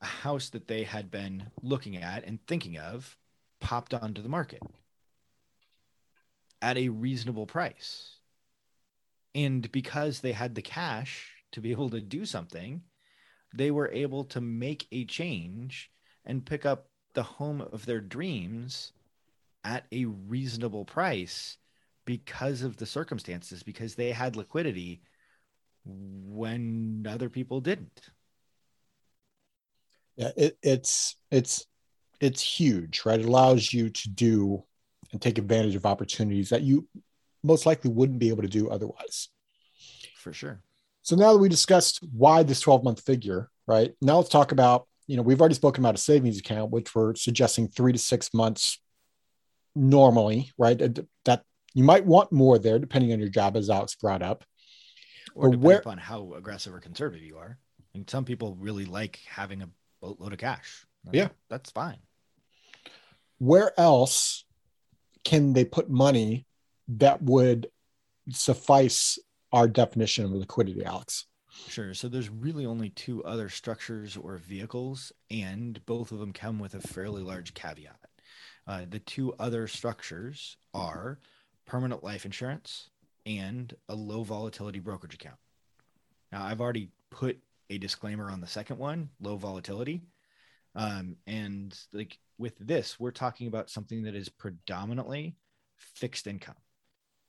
a 0.00 0.06
house 0.06 0.48
that 0.50 0.68
they 0.68 0.84
had 0.84 1.10
been 1.10 1.50
looking 1.62 1.96
at 1.96 2.24
and 2.24 2.38
thinking 2.46 2.78
of 2.78 3.16
popped 3.60 3.92
onto 3.92 4.22
the 4.22 4.28
market 4.28 4.62
at 6.62 6.78
a 6.78 6.88
reasonable 6.88 7.46
price 7.46 8.16
and 9.34 9.70
because 9.72 10.20
they 10.20 10.32
had 10.32 10.54
the 10.54 10.62
cash 10.62 11.30
to 11.52 11.60
be 11.60 11.70
able 11.70 11.90
to 11.90 12.00
do 12.00 12.24
something, 12.24 12.82
they 13.54 13.70
were 13.70 13.90
able 13.92 14.24
to 14.24 14.40
make 14.40 14.86
a 14.92 15.04
change 15.04 15.90
and 16.24 16.46
pick 16.46 16.64
up 16.66 16.88
the 17.14 17.22
home 17.22 17.60
of 17.60 17.86
their 17.86 18.00
dreams 18.00 18.92
at 19.64 19.86
a 19.92 20.04
reasonable 20.04 20.84
price 20.84 21.56
because 22.04 22.62
of 22.62 22.76
the 22.76 22.86
circumstances, 22.86 23.62
because 23.62 23.94
they 23.94 24.12
had 24.12 24.36
liquidity 24.36 25.02
when 25.84 27.06
other 27.08 27.28
people 27.28 27.60
didn't. 27.60 28.10
Yeah, 30.16 30.30
it, 30.36 30.58
it's 30.62 31.16
it's 31.30 31.66
it's 32.20 32.42
huge, 32.42 33.02
right? 33.04 33.18
It 33.18 33.26
allows 33.26 33.72
you 33.72 33.90
to 33.90 34.08
do 34.10 34.64
and 35.12 35.20
take 35.20 35.38
advantage 35.38 35.74
of 35.74 35.86
opportunities 35.86 36.50
that 36.50 36.62
you 36.62 36.86
most 37.44 37.66
likely 37.66 37.90
wouldn't 37.90 38.18
be 38.18 38.30
able 38.30 38.42
to 38.42 38.48
do 38.48 38.68
otherwise. 38.70 39.28
For 40.16 40.32
sure. 40.32 40.62
So 41.02 41.16
now 41.16 41.32
that 41.32 41.38
we 41.38 41.48
discussed 41.48 42.02
why 42.12 42.42
this 42.42 42.60
12 42.60 42.82
month 42.82 43.04
figure, 43.04 43.50
right? 43.66 43.92
Now 44.00 44.16
let's 44.16 44.30
talk 44.30 44.52
about, 44.52 44.88
you 45.06 45.16
know, 45.16 45.22
we've 45.22 45.40
already 45.40 45.54
spoken 45.54 45.84
about 45.84 45.94
a 45.94 45.98
savings 45.98 46.38
account, 46.38 46.70
which 46.70 46.94
we're 46.94 47.14
suggesting 47.14 47.68
three 47.68 47.92
to 47.92 47.98
six 47.98 48.32
months 48.32 48.80
normally, 49.74 50.50
right? 50.56 50.80
That 51.26 51.42
you 51.74 51.84
might 51.84 52.06
want 52.06 52.32
more 52.32 52.58
there 52.58 52.78
depending 52.78 53.12
on 53.12 53.20
your 53.20 53.28
job, 53.28 53.56
as 53.56 53.68
Alex 53.68 53.94
brought 53.96 54.22
up. 54.22 54.44
Or 55.34 55.48
depending 55.48 55.66
where, 55.66 55.78
upon 55.78 55.98
how 55.98 56.32
aggressive 56.34 56.72
or 56.72 56.80
conservative 56.80 57.24
you 57.24 57.36
are. 57.36 57.58
I 57.78 57.98
mean, 57.98 58.08
some 58.08 58.24
people 58.24 58.56
really 58.58 58.86
like 58.86 59.20
having 59.28 59.60
a 59.60 59.68
boatload 60.00 60.32
of 60.32 60.38
cash. 60.38 60.86
That's, 61.04 61.16
yeah. 61.16 61.28
That's 61.50 61.70
fine. 61.70 61.98
Where 63.38 63.78
else 63.78 64.44
can 65.24 65.52
they 65.52 65.64
put 65.64 65.90
money 65.90 66.46
that 66.88 67.22
would 67.22 67.68
suffice 68.30 69.18
our 69.52 69.68
definition 69.68 70.24
of 70.24 70.32
liquidity, 70.32 70.84
Alex? 70.84 71.26
Sure. 71.68 71.94
So 71.94 72.08
there's 72.08 72.30
really 72.30 72.66
only 72.66 72.90
two 72.90 73.22
other 73.24 73.48
structures 73.48 74.16
or 74.16 74.36
vehicles, 74.36 75.12
and 75.30 75.84
both 75.86 76.10
of 76.10 76.18
them 76.18 76.32
come 76.32 76.58
with 76.58 76.74
a 76.74 76.80
fairly 76.80 77.22
large 77.22 77.54
caveat. 77.54 77.98
Uh, 78.66 78.82
the 78.88 78.98
two 78.98 79.34
other 79.38 79.66
structures 79.68 80.56
are 80.72 81.20
permanent 81.66 82.02
life 82.02 82.24
insurance 82.24 82.90
and 83.26 83.74
a 83.88 83.94
low 83.94 84.22
volatility 84.22 84.80
brokerage 84.80 85.14
account. 85.14 85.38
Now, 86.32 86.44
I've 86.44 86.60
already 86.60 86.90
put 87.10 87.38
a 87.70 87.78
disclaimer 87.78 88.30
on 88.30 88.40
the 88.40 88.46
second 88.46 88.78
one, 88.78 89.10
low 89.20 89.36
volatility. 89.36 90.02
Um, 90.74 91.16
and 91.26 91.78
like 91.92 92.18
with 92.38 92.58
this, 92.58 92.98
we're 92.98 93.12
talking 93.12 93.46
about 93.46 93.70
something 93.70 94.02
that 94.02 94.14
is 94.14 94.28
predominantly 94.28 95.36
fixed 95.76 96.26
income. 96.26 96.56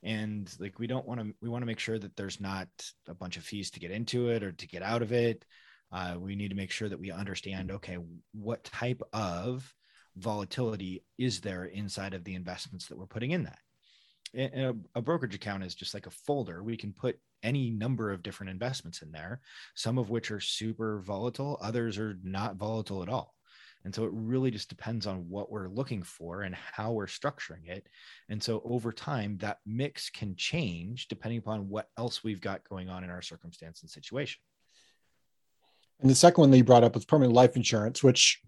And 0.03 0.53
like 0.59 0.79
we 0.79 0.87
don't 0.87 1.07
want 1.07 1.19
to, 1.19 1.33
we 1.41 1.49
want 1.49 1.61
to 1.61 1.67
make 1.67 1.79
sure 1.79 1.97
that 1.97 2.15
there's 2.15 2.39
not 2.39 2.67
a 3.07 3.13
bunch 3.13 3.37
of 3.37 3.43
fees 3.43 3.71
to 3.71 3.79
get 3.79 3.91
into 3.91 4.29
it 4.29 4.43
or 4.43 4.51
to 4.51 4.67
get 4.67 4.83
out 4.83 5.01
of 5.01 5.11
it. 5.11 5.45
Uh, 5.91 6.15
we 6.19 6.35
need 6.35 6.49
to 6.49 6.55
make 6.55 6.71
sure 6.71 6.89
that 6.89 6.99
we 6.99 7.11
understand, 7.11 7.71
okay, 7.71 7.97
what 8.33 8.63
type 8.63 9.01
of 9.13 9.73
volatility 10.15 11.03
is 11.17 11.41
there 11.41 11.65
inside 11.65 12.13
of 12.13 12.23
the 12.23 12.35
investments 12.35 12.87
that 12.87 12.97
we're 12.97 13.05
putting 13.05 13.31
in 13.31 13.43
that? 13.43 13.59
a, 14.35 14.73
a, 14.95 15.01
brokerage 15.01 15.35
account 15.35 15.63
is 15.63 15.75
just 15.75 15.93
like 15.93 16.07
a 16.07 16.11
folder. 16.11 16.63
We 16.63 16.77
can 16.77 16.93
put 16.93 17.19
any 17.43 17.69
number 17.69 18.11
of 18.11 18.23
different 18.23 18.51
investments 18.51 19.01
in 19.01 19.11
there, 19.11 19.41
some 19.75 19.97
of 19.97 20.09
which 20.09 20.31
are 20.31 20.39
super 20.39 20.99
volatile, 20.99 21.57
others 21.61 21.97
are 21.97 22.17
not 22.23 22.55
volatile 22.55 23.03
at 23.03 23.09
all. 23.09 23.34
And 23.85 23.93
so 23.93 24.03
it 24.03 24.11
really 24.13 24.51
just 24.51 24.67
depends 24.67 25.07
on 25.07 25.29
what 25.29 25.51
we're 25.51 25.69
looking 25.69 26.03
for 26.03 26.41
and 26.41 26.55
how 26.55 26.91
we're 26.91 27.05
structuring 27.05 27.67
it. 27.67 27.87
And 28.29 28.41
so 28.41 28.61
over 28.65 28.91
time, 28.91 29.37
that 29.37 29.59
mix 29.65 30.09
can 30.09 30.35
change 30.35 31.07
depending 31.07 31.39
upon 31.39 31.69
what 31.69 31.89
else 31.97 32.23
we've 32.23 32.41
got 32.41 32.67
going 32.67 32.89
on 32.89 33.03
in 33.03 33.09
our 33.09 33.21
circumstance 33.21 33.81
and 33.81 33.89
situation. 33.89 34.41
And 36.01 36.09
the 36.09 36.15
second 36.15 36.41
one 36.41 36.51
that 36.51 36.57
you 36.57 36.63
brought 36.63 36.83
up 36.83 36.95
was 36.95 37.05
permanent 37.05 37.33
life 37.33 37.55
insurance, 37.55 38.03
which, 38.03 38.41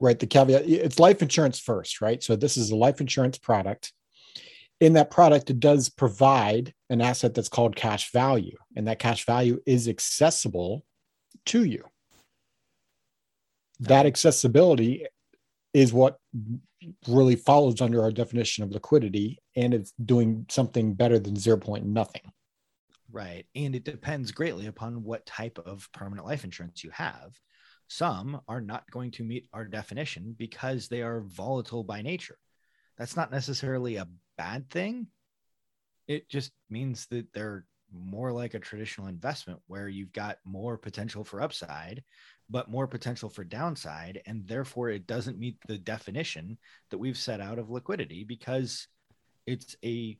right, 0.00 0.18
the 0.18 0.26
caveat 0.26 0.68
it's 0.68 0.98
life 0.98 1.22
insurance 1.22 1.60
first, 1.60 2.00
right? 2.00 2.20
So 2.22 2.34
this 2.34 2.56
is 2.56 2.70
a 2.70 2.76
life 2.76 3.00
insurance 3.00 3.38
product 3.38 3.92
in 4.80 4.94
that 4.94 5.10
product, 5.10 5.50
it 5.50 5.60
does 5.60 5.90
provide 5.90 6.74
an 6.88 7.02
asset 7.02 7.34
that's 7.34 7.50
called 7.50 7.76
cash 7.76 8.10
value, 8.12 8.56
and 8.74 8.88
that 8.88 8.98
cash 8.98 9.26
value 9.26 9.60
is 9.66 9.88
accessible 9.88 10.84
to 11.46 11.64
you. 11.64 11.84
That 13.80 14.06
accessibility 14.06 15.06
is 15.72 15.92
what 15.92 16.18
really 17.08 17.36
follows 17.36 17.80
under 17.80 18.02
our 18.02 18.12
definition 18.12 18.64
of 18.64 18.70
liquidity, 18.70 19.38
and 19.56 19.72
it's 19.74 19.92
doing 20.04 20.46
something 20.50 20.94
better 20.94 21.18
than 21.18 21.36
zero 21.36 21.56
point 21.56 21.86
nothing. 21.86 22.22
Right. 23.12 23.46
And 23.54 23.74
it 23.74 23.84
depends 23.84 24.32
greatly 24.32 24.66
upon 24.66 25.02
what 25.02 25.26
type 25.26 25.58
of 25.64 25.88
permanent 25.92 26.26
life 26.26 26.44
insurance 26.44 26.84
you 26.84 26.90
have. 26.90 27.32
Some 27.88 28.40
are 28.46 28.60
not 28.60 28.88
going 28.90 29.10
to 29.12 29.24
meet 29.24 29.48
our 29.52 29.64
definition 29.64 30.34
because 30.38 30.86
they 30.86 31.02
are 31.02 31.22
volatile 31.22 31.82
by 31.82 32.02
nature. 32.02 32.38
That's 32.98 33.16
not 33.16 33.32
necessarily 33.32 33.96
a 33.96 34.08
bad 34.38 34.70
thing. 34.70 35.08
It 36.06 36.28
just 36.28 36.52
means 36.68 37.06
that 37.10 37.32
they're 37.32 37.64
more 37.92 38.32
like 38.32 38.54
a 38.54 38.58
traditional 38.58 39.08
investment 39.08 39.60
where 39.66 39.88
you've 39.88 40.12
got 40.12 40.38
more 40.44 40.76
potential 40.76 41.24
for 41.24 41.42
upside, 41.42 42.02
but 42.48 42.70
more 42.70 42.86
potential 42.86 43.28
for 43.28 43.44
downside. 43.44 44.22
And 44.26 44.46
therefore, 44.46 44.90
it 44.90 45.06
doesn't 45.06 45.38
meet 45.38 45.56
the 45.66 45.78
definition 45.78 46.58
that 46.90 46.98
we've 46.98 47.18
set 47.18 47.40
out 47.40 47.58
of 47.58 47.70
liquidity 47.70 48.24
because 48.24 48.86
it's 49.46 49.76
a 49.84 50.18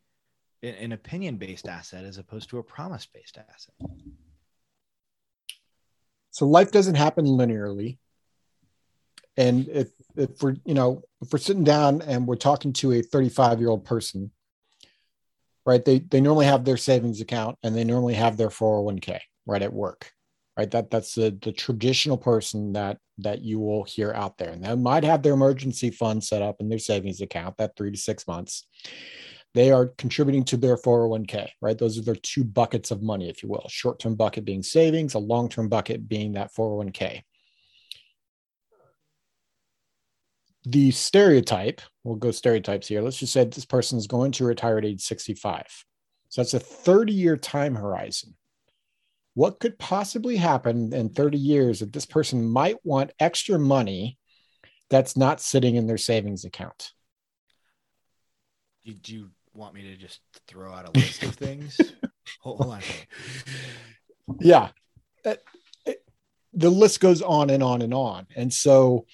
an 0.62 0.92
opinion 0.92 1.36
based 1.36 1.66
asset 1.66 2.04
as 2.04 2.18
opposed 2.18 2.50
to 2.50 2.58
a 2.58 2.62
promise 2.62 3.06
based 3.06 3.38
asset. 3.38 3.74
So 6.30 6.46
life 6.46 6.70
doesn't 6.70 6.96
happen 6.96 7.24
linearly. 7.24 7.98
And 9.36 9.68
if 9.68 9.88
if 10.16 10.42
we're 10.42 10.56
you 10.64 10.74
know 10.74 11.02
if 11.22 11.32
we're 11.32 11.38
sitting 11.38 11.64
down 11.64 12.02
and 12.02 12.26
we're 12.26 12.36
talking 12.36 12.72
to 12.74 12.92
a 12.92 13.02
35 13.02 13.60
year 13.60 13.70
old 13.70 13.84
person 13.84 14.30
right? 15.66 15.84
They 15.84 16.00
they 16.00 16.20
normally 16.20 16.46
have 16.46 16.64
their 16.64 16.76
savings 16.76 17.20
account 17.20 17.56
and 17.62 17.74
they 17.76 17.84
normally 17.84 18.14
have 18.14 18.36
their 18.36 18.48
401k 18.48 19.18
right 19.46 19.62
at 19.62 19.72
work 19.72 20.12
right? 20.60 20.70
That 20.70 20.90
that's 20.90 21.14
the, 21.14 21.36
the 21.40 21.52
traditional 21.52 22.18
person 22.18 22.74
that 22.74 22.98
that 23.18 23.40
you 23.40 23.58
will 23.58 23.84
hear 23.84 24.12
out 24.12 24.36
there. 24.36 24.50
And 24.50 24.62
they 24.62 24.74
might 24.74 25.04
have 25.04 25.22
their 25.22 25.32
emergency 25.34 25.90
fund 25.90 26.22
set 26.22 26.42
up 26.42 26.56
in 26.60 26.68
their 26.68 26.78
savings 26.78 27.20
account 27.22 27.56
that 27.56 27.76
three 27.76 27.90
to 27.90 27.96
six 27.96 28.26
months. 28.28 28.66
They 29.54 29.72
are 29.72 29.86
contributing 29.98 30.44
to 30.44 30.56
their 30.56 30.76
401k 30.76 31.48
right? 31.62 31.78
Those 31.78 31.98
are 31.98 32.02
their 32.02 32.14
two 32.14 32.44
buckets 32.44 32.90
of 32.90 33.02
money 33.02 33.30
if 33.30 33.42
you 33.42 33.48
will. 33.48 33.66
Short-term 33.68 34.16
bucket 34.16 34.44
being 34.44 34.62
savings 34.62 35.14
a 35.14 35.18
long-term 35.18 35.68
bucket 35.68 36.08
being 36.08 36.32
that 36.32 36.52
401k 36.54 37.22
the 40.64 40.90
stereotype, 40.90 41.80
we'll 42.04 42.16
go 42.16 42.30
stereotypes 42.30 42.88
here. 42.88 43.00
Let's 43.00 43.18
just 43.18 43.32
say 43.32 43.44
this 43.44 43.64
person 43.64 43.98
is 43.98 44.06
going 44.06 44.32
to 44.32 44.44
retire 44.44 44.78
at 44.78 44.84
age 44.84 45.02
65. 45.02 45.64
So 46.28 46.42
that's 46.42 46.54
a 46.54 46.60
30 46.60 47.12
year 47.12 47.36
time 47.36 47.74
horizon. 47.74 48.34
What 49.34 49.60
could 49.60 49.78
possibly 49.78 50.36
happen 50.36 50.92
in 50.92 51.10
30 51.10 51.38
years 51.38 51.80
that 51.80 51.92
this 51.92 52.06
person 52.06 52.48
might 52.48 52.76
want 52.84 53.12
extra 53.18 53.58
money 53.58 54.18
that's 54.90 55.16
not 55.16 55.40
sitting 55.40 55.76
in 55.76 55.86
their 55.86 55.98
savings 55.98 56.44
account? 56.44 56.92
Did 58.84 59.08
you 59.08 59.30
want 59.54 59.74
me 59.74 59.82
to 59.82 59.96
just 59.96 60.20
throw 60.46 60.72
out 60.72 60.88
a 60.88 60.98
list 60.98 61.22
of 61.22 61.34
things? 61.36 61.80
hold, 62.40 62.62
on. 62.62 62.80
Yeah. 64.40 64.68
The 66.52 66.70
list 66.70 67.00
goes 67.00 67.22
on 67.22 67.50
and 67.50 67.62
on 67.62 67.82
and 67.82 67.94
on. 67.94 68.26
And 68.34 68.52
so, 68.52 69.06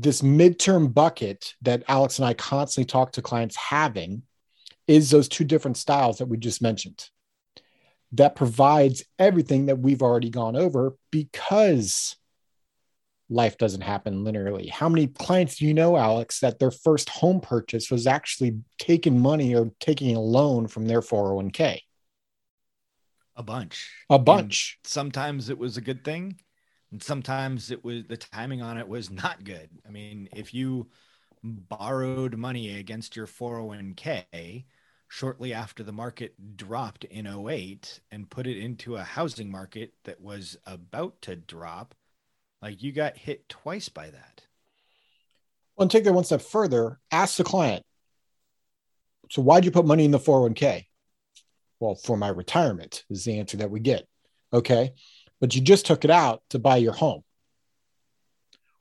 this 0.00 0.22
midterm 0.22 0.92
bucket 0.94 1.54
that 1.62 1.82
Alex 1.88 2.18
and 2.18 2.26
I 2.26 2.34
constantly 2.34 2.86
talk 2.86 3.12
to 3.12 3.22
clients 3.22 3.56
having 3.56 4.22
is 4.86 5.10
those 5.10 5.28
two 5.28 5.44
different 5.44 5.76
styles 5.76 6.18
that 6.18 6.26
we 6.26 6.36
just 6.36 6.62
mentioned 6.62 7.08
that 8.12 8.36
provides 8.36 9.04
everything 9.18 9.66
that 9.66 9.78
we've 9.78 10.02
already 10.02 10.30
gone 10.30 10.56
over 10.56 10.96
because 11.10 12.16
life 13.28 13.58
doesn't 13.58 13.82
happen 13.82 14.24
linearly. 14.24 14.70
How 14.70 14.88
many 14.88 15.08
clients 15.08 15.56
do 15.56 15.66
you 15.66 15.74
know, 15.74 15.96
Alex, 15.96 16.40
that 16.40 16.58
their 16.58 16.70
first 16.70 17.10
home 17.10 17.40
purchase 17.40 17.90
was 17.90 18.06
actually 18.06 18.58
taking 18.78 19.20
money 19.20 19.54
or 19.54 19.72
taking 19.80 20.16
a 20.16 20.20
loan 20.20 20.68
from 20.68 20.86
their 20.86 21.02
401k? 21.02 21.80
A 23.36 23.42
bunch. 23.42 23.90
A 24.08 24.18
bunch. 24.18 24.78
And 24.84 24.90
sometimes 24.90 25.50
it 25.50 25.58
was 25.58 25.76
a 25.76 25.82
good 25.82 26.04
thing 26.04 26.38
and 26.90 27.02
sometimes 27.02 27.70
it 27.70 27.84
was 27.84 28.04
the 28.08 28.16
timing 28.16 28.62
on 28.62 28.78
it 28.78 28.88
was 28.88 29.10
not 29.10 29.44
good. 29.44 29.68
I 29.86 29.90
mean, 29.90 30.28
if 30.34 30.54
you 30.54 30.88
borrowed 31.42 32.36
money 32.36 32.78
against 32.78 33.16
your 33.16 33.26
401k 33.26 34.64
shortly 35.08 35.54
after 35.54 35.82
the 35.82 35.92
market 35.92 36.34
dropped 36.56 37.04
in 37.04 37.26
08 37.26 38.00
and 38.10 38.28
put 38.28 38.46
it 38.46 38.58
into 38.58 38.96
a 38.96 39.02
housing 39.02 39.50
market 39.50 39.92
that 40.04 40.20
was 40.20 40.56
about 40.66 41.20
to 41.22 41.36
drop, 41.36 41.94
like 42.60 42.82
you 42.82 42.92
got 42.92 43.16
hit 43.16 43.48
twice 43.48 43.88
by 43.88 44.10
that. 44.10 44.42
Well, 45.76 45.84
and 45.84 45.90
take 45.90 46.04
that 46.04 46.12
one 46.12 46.24
step 46.24 46.42
further. 46.42 46.98
Ask 47.12 47.36
the 47.36 47.44
client. 47.44 47.84
So, 49.30 49.42
why'd 49.42 49.64
you 49.64 49.70
put 49.70 49.86
money 49.86 50.04
in 50.04 50.10
the 50.10 50.18
401k? 50.18 50.86
Well, 51.78 51.94
for 51.94 52.16
my 52.16 52.28
retirement 52.28 53.04
is 53.08 53.24
the 53.24 53.38
answer 53.38 53.58
that 53.58 53.70
we 53.70 53.78
get. 53.78 54.08
Okay 54.52 54.94
but 55.40 55.54
you 55.54 55.60
just 55.60 55.86
took 55.86 56.04
it 56.04 56.10
out 56.10 56.42
to 56.50 56.58
buy 56.58 56.76
your 56.76 56.92
home. 56.92 57.22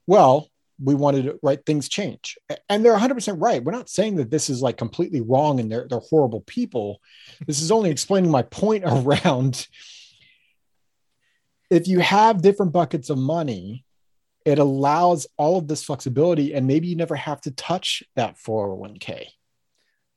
Well, 0.06 0.50
we 0.82 0.96
wanted 0.96 1.24
to 1.24 1.40
right 1.42 1.64
things 1.66 1.90
change. 1.90 2.38
And 2.70 2.86
they're 2.86 2.98
100% 2.98 3.42
right. 3.42 3.64
We're 3.64 3.72
not 3.72 3.90
saying 3.90 4.18
that 4.18 4.30
this 4.30 4.50
is 4.50 4.62
like 4.62 4.78
completely 4.78 5.22
wrong 5.22 5.60
and 5.60 5.72
they're, 5.72 5.88
they're 5.90 6.00
horrible 6.00 6.42
people. 6.42 7.02
This 7.46 7.62
is 7.62 7.72
only 7.72 7.90
explaining 7.90 8.32
my 8.32 8.44
point 8.44 8.84
around 8.88 9.68
if 11.70 11.88
you 11.88 12.00
have 12.00 12.42
different 12.42 12.72
buckets 12.72 13.10
of 13.10 13.18
money 13.18 13.84
it 14.46 14.60
allows 14.60 15.28
all 15.36 15.58
of 15.58 15.68
this 15.68 15.84
flexibility 15.84 16.54
and 16.54 16.66
maybe 16.66 16.88
you 16.88 16.96
never 16.96 17.16
have 17.16 17.42
to 17.42 17.52
touch 17.52 18.02
that 18.16 18.38
401k 18.38 19.28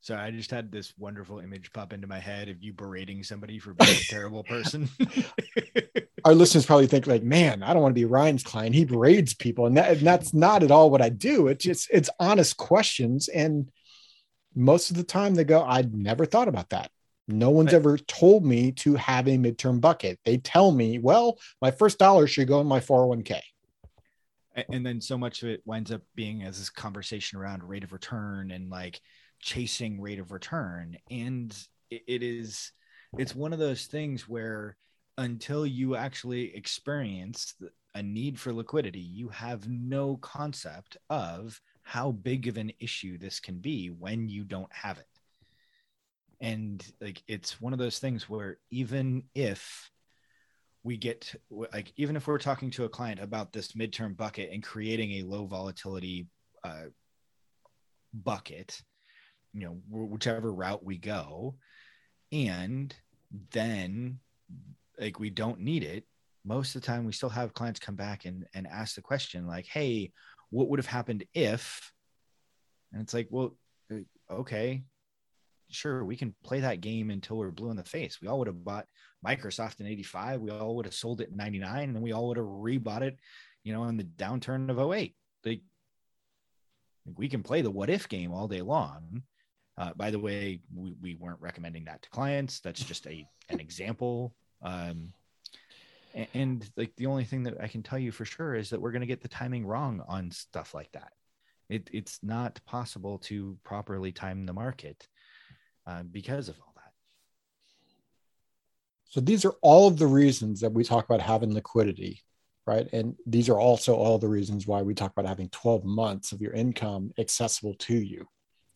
so 0.02 0.16
I 0.16 0.30
just 0.30 0.50
had 0.50 0.72
this 0.72 0.94
wonderful 0.96 1.40
image 1.40 1.72
pop 1.74 1.92
into 1.92 2.06
my 2.06 2.18
head 2.18 2.48
of 2.48 2.62
you 2.62 2.72
berating 2.72 3.22
somebody 3.22 3.58
for 3.58 3.74
being 3.74 3.90
a 3.90 4.04
terrible 4.08 4.42
person. 4.42 4.88
Our 6.24 6.34
listeners 6.34 6.66
probably 6.66 6.86
think 6.86 7.06
like, 7.06 7.22
man, 7.22 7.62
I 7.62 7.72
don't 7.72 7.82
want 7.82 7.94
to 7.94 8.00
be 8.00 8.04
Ryan's 8.04 8.42
client. 8.42 8.74
He 8.74 8.84
berates 8.84 9.34
people. 9.34 9.66
And, 9.66 9.76
that, 9.76 9.98
and 9.98 10.06
that's 10.06 10.34
not 10.34 10.62
at 10.62 10.70
all 10.70 10.90
what 10.90 11.02
I 11.02 11.08
do. 11.08 11.48
It's 11.48 11.64
just, 11.64 11.88
it's 11.92 12.10
honest 12.18 12.56
questions. 12.56 13.28
And 13.28 13.70
most 14.54 14.90
of 14.90 14.96
the 14.96 15.04
time 15.04 15.34
they 15.34 15.44
go, 15.44 15.62
I'd 15.64 15.94
never 15.94 16.24
thought 16.24 16.48
about 16.48 16.70
that. 16.70 16.90
No 17.28 17.50
one's 17.50 17.72
ever 17.72 17.96
told 17.96 18.44
me 18.44 18.72
to 18.72 18.96
have 18.96 19.28
a 19.28 19.38
midterm 19.38 19.80
bucket. 19.80 20.18
They 20.24 20.38
tell 20.38 20.72
me, 20.72 20.98
well, 20.98 21.38
my 21.62 21.70
first 21.70 21.98
dollar 21.98 22.26
should 22.26 22.48
go 22.48 22.60
in 22.60 22.66
my 22.66 22.80
401k 22.80 23.40
and 24.68 24.84
then 24.84 25.00
so 25.00 25.16
much 25.16 25.42
of 25.42 25.48
it 25.48 25.62
winds 25.64 25.92
up 25.92 26.02
being 26.14 26.42
as 26.42 26.58
this 26.58 26.70
conversation 26.70 27.38
around 27.38 27.64
rate 27.64 27.84
of 27.84 27.92
return 27.92 28.50
and 28.50 28.70
like 28.70 29.00
chasing 29.40 30.00
rate 30.00 30.18
of 30.18 30.32
return 30.32 30.96
and 31.10 31.56
it 31.90 32.22
is 32.22 32.72
it's 33.18 33.34
one 33.34 33.52
of 33.52 33.58
those 33.58 33.86
things 33.86 34.28
where 34.28 34.76
until 35.20 35.64
you 35.66 35.94
actually 35.94 36.54
experience 36.54 37.54
a 37.94 38.02
need 38.02 38.38
for 38.38 38.52
liquidity 38.52 39.00
you 39.00 39.28
have 39.28 39.68
no 39.68 40.16
concept 40.18 40.96
of 41.08 41.60
how 41.90 42.12
big 42.12 42.46
of 42.46 42.56
an 42.56 42.72
issue 42.78 43.18
this 43.18 43.40
can 43.40 43.58
be 43.58 43.88
when 43.88 44.28
you 44.28 44.44
don't 44.44 44.72
have 44.72 44.98
it. 44.98 45.06
And 46.40 46.84
like 47.00 47.20
it's 47.26 47.60
one 47.60 47.72
of 47.72 47.80
those 47.80 47.98
things 47.98 48.28
where 48.28 48.58
even 48.70 49.24
if 49.34 49.90
we 50.84 50.96
get 50.96 51.34
like 51.50 51.92
even 51.96 52.14
if 52.14 52.28
we're 52.28 52.38
talking 52.38 52.70
to 52.70 52.84
a 52.84 52.88
client 52.88 53.20
about 53.20 53.52
this 53.52 53.72
midterm 53.72 54.16
bucket 54.16 54.50
and 54.52 54.62
creating 54.62 55.12
a 55.12 55.26
low 55.26 55.46
volatility 55.46 56.28
uh, 56.62 56.84
bucket 58.14 58.80
you 59.52 59.60
know 59.60 59.78
whichever 59.90 60.52
route 60.54 60.82
we 60.82 60.96
go 60.96 61.54
and 62.32 62.94
then 63.50 64.18
like 65.00 65.18
we 65.18 65.30
don't 65.30 65.60
need 65.60 65.82
it. 65.82 66.04
Most 66.44 66.74
of 66.74 66.82
the 66.82 66.86
time 66.86 67.04
we 67.04 67.12
still 67.12 67.28
have 67.28 67.54
clients 67.54 67.80
come 67.80 67.96
back 67.96 68.24
and, 68.24 68.46
and 68.54 68.66
ask 68.66 68.94
the 68.94 69.02
question 69.02 69.46
like 69.46 69.66
hey 69.66 70.12
what 70.50 70.68
would 70.68 70.78
have 70.78 70.86
happened 70.86 71.24
if? 71.34 71.92
And 72.92 73.02
it's 73.02 73.14
like 73.14 73.28
well 73.30 73.56
okay 74.30 74.82
sure 75.72 76.04
we 76.04 76.16
can 76.16 76.34
play 76.42 76.60
that 76.60 76.80
game 76.80 77.10
until 77.10 77.36
we're 77.36 77.50
blue 77.50 77.70
in 77.70 77.76
the 77.76 77.84
face. 77.84 78.18
We 78.20 78.28
all 78.28 78.38
would 78.38 78.48
have 78.48 78.64
bought 78.64 78.86
microsoft 79.24 79.80
in 79.80 79.86
85 79.86 80.40
we 80.40 80.50
all 80.50 80.76
would 80.76 80.86
have 80.86 80.94
sold 80.94 81.20
it 81.20 81.28
in 81.28 81.36
99 81.36 81.90
and 81.90 82.02
we 82.02 82.12
all 82.12 82.28
would 82.28 82.38
have 82.38 82.46
rebought 82.46 83.02
it 83.02 83.18
you 83.64 83.72
know 83.74 83.84
in 83.84 83.98
the 83.98 84.04
downturn 84.04 84.70
of 84.70 84.78
08 84.78 85.14
like 85.44 85.60
we 87.16 87.28
can 87.28 87.42
play 87.42 87.62
the 87.62 87.70
what 87.70 87.90
if 87.90 88.08
game 88.08 88.32
all 88.32 88.48
day 88.48 88.62
long. 88.62 89.22
Uh, 89.76 89.92
by 89.96 90.10
the 90.10 90.18
way, 90.18 90.60
we, 90.74 90.94
we 91.00 91.14
weren't 91.14 91.40
recommending 91.40 91.84
that 91.86 92.02
to 92.02 92.10
clients. 92.10 92.60
That's 92.60 92.82
just 92.82 93.06
a 93.06 93.26
an 93.48 93.60
example. 93.60 94.34
Um, 94.62 95.12
and, 96.34 96.68
like 96.76 96.94
the 96.96 97.06
only 97.06 97.24
thing 97.24 97.44
that 97.44 97.60
I 97.60 97.68
can 97.68 97.82
tell 97.82 97.98
you 97.98 98.10
for 98.10 98.24
sure 98.24 98.54
is 98.54 98.70
that 98.70 98.80
we're 98.80 98.90
going 98.90 99.00
to 99.00 99.06
get 99.06 99.22
the 99.22 99.28
timing 99.28 99.64
wrong 99.64 100.02
on 100.08 100.30
stuff 100.30 100.74
like 100.74 100.90
that. 100.92 101.12
It, 101.68 101.88
it's 101.92 102.18
not 102.22 102.60
possible 102.66 103.18
to 103.18 103.56
properly 103.62 104.10
time 104.10 104.44
the 104.44 104.52
market 104.52 105.06
uh, 105.86 106.02
because 106.02 106.48
of 106.48 106.56
all 106.60 106.72
that. 106.74 106.92
So 109.04 109.20
these 109.20 109.44
are 109.44 109.54
all 109.62 109.86
of 109.86 109.98
the 109.98 110.06
reasons 110.06 110.60
that 110.60 110.72
we 110.72 110.82
talk 110.82 111.04
about 111.04 111.20
having 111.20 111.54
liquidity, 111.54 112.22
right? 112.66 112.88
And 112.92 113.14
these 113.24 113.48
are 113.48 113.58
also 113.58 113.94
all 113.94 114.18
the 114.18 114.28
reasons 114.28 114.66
why 114.66 114.82
we 114.82 114.94
talk 114.94 115.12
about 115.12 115.28
having 115.28 115.48
12 115.50 115.84
months 115.84 116.32
of 116.32 116.40
your 116.40 116.54
income 116.54 117.12
accessible 117.18 117.74
to 117.74 117.94
you 117.94 118.26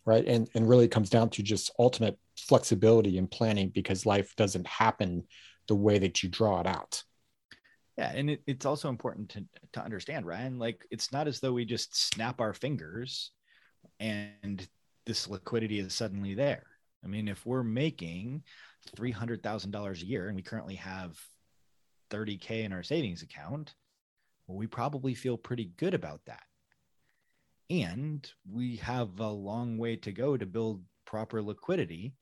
right 0.06 0.26
and 0.26 0.48
and 0.54 0.68
really 0.68 0.88
comes 0.88 1.08
down 1.08 1.30
to 1.30 1.42
just 1.42 1.70
ultimate 1.78 2.18
flexibility 2.36 3.18
and 3.18 3.30
planning 3.30 3.70
because 3.70 4.06
life 4.06 4.34
doesn't 4.36 4.66
happen 4.66 5.24
the 5.68 5.74
way 5.74 5.98
that 5.98 6.22
you 6.22 6.28
draw 6.28 6.60
it 6.60 6.66
out. 6.66 7.02
Yeah 7.96 8.12
and 8.14 8.30
it, 8.30 8.42
it's 8.46 8.66
also 8.66 8.88
important 8.88 9.28
to, 9.30 9.44
to 9.74 9.80
understand 9.80 10.26
ryan 10.26 10.58
like 10.58 10.84
it's 10.90 11.12
not 11.12 11.28
as 11.28 11.40
though 11.40 11.52
we 11.52 11.64
just 11.64 11.96
snap 11.96 12.40
our 12.40 12.52
fingers 12.52 13.30
and 14.00 14.66
this 15.06 15.28
liquidity 15.28 15.78
is 15.78 15.94
suddenly 15.94 16.34
there. 16.34 16.64
I 17.04 17.06
mean 17.06 17.28
if 17.28 17.44
we're 17.46 17.62
making 17.62 18.42
$300000 18.96 20.02
a 20.02 20.06
year 20.06 20.26
and 20.26 20.36
we 20.36 20.42
currently 20.42 20.74
have 20.76 21.18
30k 22.10 22.64
in 22.64 22.72
our 22.72 22.82
savings 22.82 23.22
account 23.22 23.74
well 24.46 24.58
we 24.58 24.66
probably 24.66 25.14
feel 25.14 25.36
pretty 25.36 25.72
good 25.76 25.94
about 25.94 26.20
that. 26.26 26.42
And 27.70 28.28
we 28.50 28.76
have 28.76 29.18
a 29.20 29.30
long 29.30 29.78
way 29.78 29.96
to 29.96 30.12
go 30.12 30.36
to 30.36 30.44
build 30.44 30.82
proper 31.06 31.40
liquidity 31.42 32.14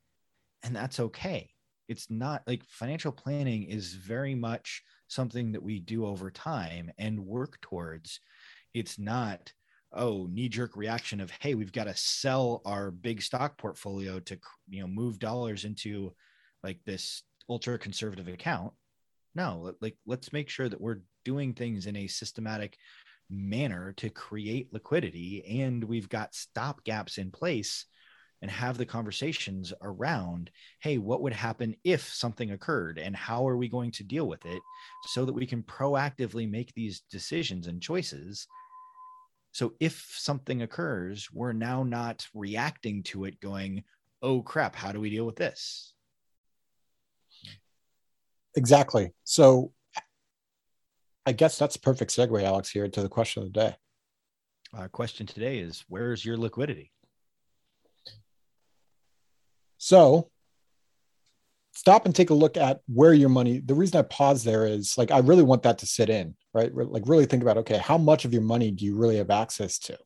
and 0.62 0.76
that's 0.76 1.00
okay 1.00 1.50
it's 1.92 2.10
not 2.10 2.42
like 2.46 2.64
financial 2.64 3.12
planning 3.12 3.64
is 3.64 3.92
very 3.94 4.34
much 4.34 4.82
something 5.08 5.52
that 5.52 5.62
we 5.62 5.78
do 5.78 6.06
over 6.06 6.30
time 6.30 6.90
and 6.96 7.20
work 7.20 7.60
towards. 7.60 8.18
It's 8.72 8.98
not 8.98 9.52
oh 9.92 10.26
knee 10.32 10.48
jerk 10.48 10.74
reaction 10.74 11.20
of 11.20 11.30
hey 11.40 11.54
we've 11.54 11.70
got 11.70 11.84
to 11.84 11.94
sell 11.94 12.62
our 12.64 12.90
big 12.90 13.20
stock 13.20 13.58
portfolio 13.58 14.18
to 14.18 14.38
you 14.70 14.80
know 14.80 14.86
move 14.86 15.18
dollars 15.18 15.66
into 15.66 16.14
like 16.62 16.78
this 16.86 17.24
ultra 17.50 17.78
conservative 17.78 18.26
account. 18.26 18.72
No 19.34 19.74
like 19.82 19.96
let's 20.06 20.32
make 20.32 20.48
sure 20.48 20.70
that 20.70 20.80
we're 20.80 21.02
doing 21.26 21.52
things 21.52 21.86
in 21.86 21.94
a 21.96 22.06
systematic 22.06 22.78
manner 23.28 23.92
to 23.98 24.08
create 24.08 24.72
liquidity 24.72 25.44
and 25.60 25.84
we've 25.84 26.08
got 26.08 26.34
stop 26.34 26.82
gaps 26.84 27.18
in 27.18 27.30
place 27.30 27.84
and 28.42 28.50
have 28.50 28.76
the 28.76 28.84
conversations 28.84 29.72
around 29.82 30.50
hey 30.80 30.98
what 30.98 31.22
would 31.22 31.32
happen 31.32 31.74
if 31.84 32.12
something 32.12 32.50
occurred 32.50 32.98
and 32.98 33.16
how 33.16 33.48
are 33.48 33.56
we 33.56 33.68
going 33.68 33.90
to 33.90 34.04
deal 34.04 34.28
with 34.28 34.44
it 34.44 34.60
so 35.06 35.24
that 35.24 35.32
we 35.32 35.46
can 35.46 35.62
proactively 35.62 36.50
make 36.50 36.72
these 36.74 37.02
decisions 37.10 37.66
and 37.66 37.80
choices 37.80 38.46
so 39.52 39.72
if 39.80 40.12
something 40.16 40.62
occurs 40.62 41.28
we're 41.32 41.52
now 41.52 41.82
not 41.82 42.26
reacting 42.34 43.02
to 43.02 43.24
it 43.24 43.40
going 43.40 43.82
oh 44.22 44.42
crap 44.42 44.74
how 44.74 44.92
do 44.92 45.00
we 45.00 45.10
deal 45.10 45.24
with 45.24 45.36
this 45.36 45.94
exactly 48.54 49.12
so 49.24 49.72
I 51.24 51.32
guess 51.32 51.56
that's 51.56 51.76
a 51.76 51.80
perfect 51.80 52.10
segue, 52.10 52.42
Alex, 52.42 52.70
here 52.70 52.88
to 52.88 53.02
the 53.02 53.08
question 53.08 53.42
of 53.42 53.52
the 53.52 53.60
day. 53.60 53.76
Our 54.74 54.88
question 54.88 55.26
today 55.26 55.58
is 55.58 55.84
Where's 55.88 56.24
your 56.24 56.36
liquidity? 56.36 56.90
So 59.82 60.30
stop 61.72 62.06
and 62.06 62.14
take 62.14 62.30
a 62.30 62.34
look 62.34 62.56
at 62.56 62.82
where 62.86 63.12
your 63.12 63.30
money, 63.30 63.58
the 63.58 63.74
reason 63.74 63.98
I 63.98 64.02
pause 64.02 64.44
there 64.44 64.64
is 64.64 64.96
like, 64.96 65.10
I 65.10 65.18
really 65.18 65.42
want 65.42 65.64
that 65.64 65.78
to 65.78 65.86
sit 65.86 66.08
in, 66.08 66.36
right? 66.54 66.72
Like, 66.72 67.02
really 67.06 67.26
think 67.26 67.42
about, 67.42 67.58
okay, 67.58 67.78
how 67.78 67.98
much 67.98 68.24
of 68.24 68.32
your 68.32 68.42
money 68.42 68.70
do 68.70 68.84
you 68.84 68.94
really 68.94 69.16
have 69.16 69.30
access 69.30 69.80
to? 69.80 69.98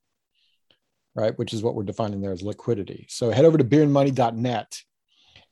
Right. 1.15 1.39
Which 1.39 1.53
is 1.53 1.63
what 1.63 1.75
we're 1.75 1.83
defining 1.83 2.23
there 2.23 2.33
as 2.33 2.41
liquidity. 2.41 3.05
So 3.11 3.31
head 3.31 3.45
over 3.45 3.59
to 3.59 3.65
beerandmoney.net. 3.65 4.81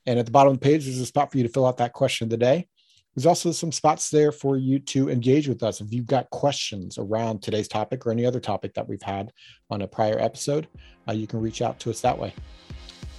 And 0.06 0.18
at 0.18 0.24
the 0.24 0.32
bottom 0.32 0.54
of 0.54 0.58
the 0.58 0.64
page, 0.64 0.86
there's 0.86 1.00
a 1.00 1.04
spot 1.04 1.30
for 1.30 1.36
you 1.36 1.44
to 1.44 1.50
fill 1.50 1.66
out 1.66 1.76
that 1.76 1.92
question 1.92 2.24
of 2.24 2.30
the 2.30 2.38
day. 2.38 2.66
There's 3.14 3.26
also 3.26 3.52
some 3.52 3.72
spots 3.72 4.08
there 4.08 4.32
for 4.32 4.56
you 4.56 4.78
to 4.78 5.10
engage 5.10 5.48
with 5.48 5.62
us. 5.62 5.82
If 5.82 5.92
you've 5.92 6.06
got 6.06 6.30
questions 6.30 6.96
around 6.96 7.42
today's 7.42 7.68
topic 7.68 8.06
or 8.06 8.10
any 8.10 8.24
other 8.24 8.40
topic 8.40 8.72
that 8.74 8.88
we've 8.88 9.02
had 9.02 9.32
on 9.68 9.82
a 9.82 9.86
prior 9.86 10.18
episode, 10.18 10.66
uh, 11.06 11.12
you 11.12 11.26
can 11.26 11.42
reach 11.42 11.60
out 11.60 11.78
to 11.80 11.90
us 11.90 12.00
that 12.00 12.18
way. 12.18 12.32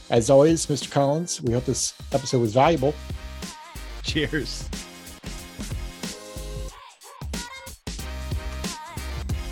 As 0.10 0.30
always, 0.30 0.68
Mr. 0.68 0.92
Collins, 0.92 1.42
we 1.42 1.54
hope 1.54 1.66
this 1.66 1.94
episode 2.12 2.40
was 2.40 2.54
valuable. 2.54 2.94
Cheers. 4.04 4.70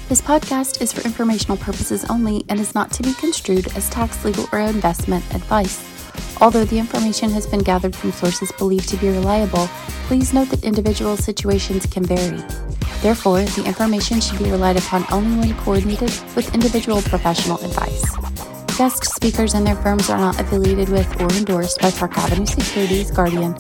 This 0.09 0.21
podcast 0.21 0.79
is 0.79 0.93
for 0.93 1.01
informational 1.01 1.57
purposes 1.57 2.05
only 2.05 2.45
and 2.49 2.59
is 2.59 2.75
not 2.75 2.91
to 2.91 3.03
be 3.03 3.13
construed 3.15 3.75
as 3.75 3.89
tax, 3.89 4.23
legal, 4.23 4.47
or 4.51 4.59
investment 4.59 5.25
advice. 5.33 5.89
Although 6.39 6.65
the 6.65 6.77
information 6.77 7.31
has 7.31 7.47
been 7.47 7.61
gathered 7.61 7.95
from 7.95 8.11
sources 8.11 8.51
believed 8.51 8.89
to 8.89 8.97
be 8.97 9.07
reliable, 9.07 9.67
please 10.05 10.33
note 10.33 10.49
that 10.49 10.63
individual 10.63 11.17
situations 11.17 11.87
can 11.87 12.05
vary. 12.05 12.43
Therefore, 13.01 13.41
the 13.41 13.63
information 13.65 14.21
should 14.21 14.37
be 14.37 14.51
relied 14.51 14.77
upon 14.77 15.05
only 15.11 15.47
when 15.47 15.57
coordinated 15.57 16.11
with 16.35 16.53
individual 16.53 17.01
professional 17.01 17.57
advice. 17.63 18.22
Guest 18.83 19.05
speakers 19.15 19.53
and 19.53 19.65
their 19.65 19.77
firms 19.77 20.09
are 20.09 20.17
not 20.17 20.37
affiliated 20.41 20.89
with 20.89 21.07
or 21.21 21.31
endorsed 21.37 21.79
by 21.79 21.89
Park 21.89 22.17
Avenue 22.17 22.45
Securities, 22.45 23.11
Guardian, 23.11 23.53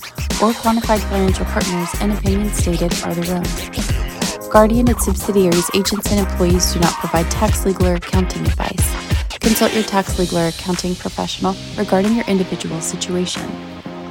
or 0.43 0.51
Quantified 0.51 0.99
Financial 0.99 1.45
Partners, 1.45 1.87
and 2.01 2.11
opinions 2.11 2.57
stated 2.57 2.91
are 3.05 3.15
their 3.15 3.37
own. 3.37 4.49
Guardian, 4.49 4.89
its 4.89 5.05
subsidiaries, 5.05 5.71
agents, 5.73 6.11
and 6.11 6.19
employees 6.19 6.73
do 6.73 6.81
not 6.81 6.91
provide 6.95 7.31
tax, 7.31 7.65
legal, 7.65 7.87
or 7.87 7.95
accounting 7.95 8.41
advice. 8.41 9.39
Consult 9.39 9.73
your 9.73 9.83
tax, 9.83 10.19
legal, 10.19 10.39
or 10.39 10.47
accounting 10.47 10.93
professional 10.93 11.55
regarding 11.77 12.13
your 12.17 12.25
individual 12.25 12.81
situation. 12.81 13.49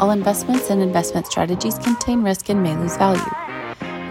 All 0.00 0.12
investments 0.12 0.70
and 0.70 0.80
investment 0.80 1.26
strategies 1.26 1.76
contain 1.76 2.22
risk 2.22 2.48
and 2.48 2.62
may 2.62 2.74
lose 2.74 2.96
value. 2.96 3.20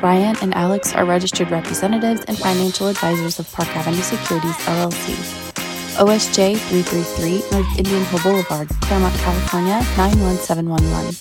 Ryan 0.03 0.35
and 0.43 0.53
Alex 0.53 0.93
are 0.93 1.05
registered 1.05 1.49
representatives 1.49 2.23
and 2.25 2.37
financial 2.37 2.89
advisors 2.89 3.39
of 3.39 3.51
Park 3.51 3.75
Avenue 3.75 4.03
Securities 4.03 4.55
LLC. 4.67 5.51
OSJ 5.99 6.55
333 6.57 7.43
North 7.51 7.77
Indian 7.77 8.03
Hill 8.05 8.19
Boulevard, 8.23 8.69
Claremont, 8.81 9.13
California 9.19 9.83
91711. 9.97 11.15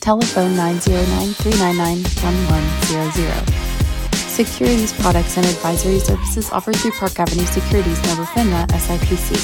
Telephone 0.00 0.54
909 0.54 1.32
399 1.32 2.04
1100. 2.04 4.28
Securities 4.28 4.92
products 5.00 5.38
and 5.38 5.46
advisory 5.46 5.98
services 5.98 6.50
offered 6.50 6.76
through 6.76 6.92
Park 6.92 7.18
Avenue 7.18 7.46
Securities 7.46 8.00
member 8.04 8.24
FINRA 8.24 8.66
SIPC. 8.76 9.36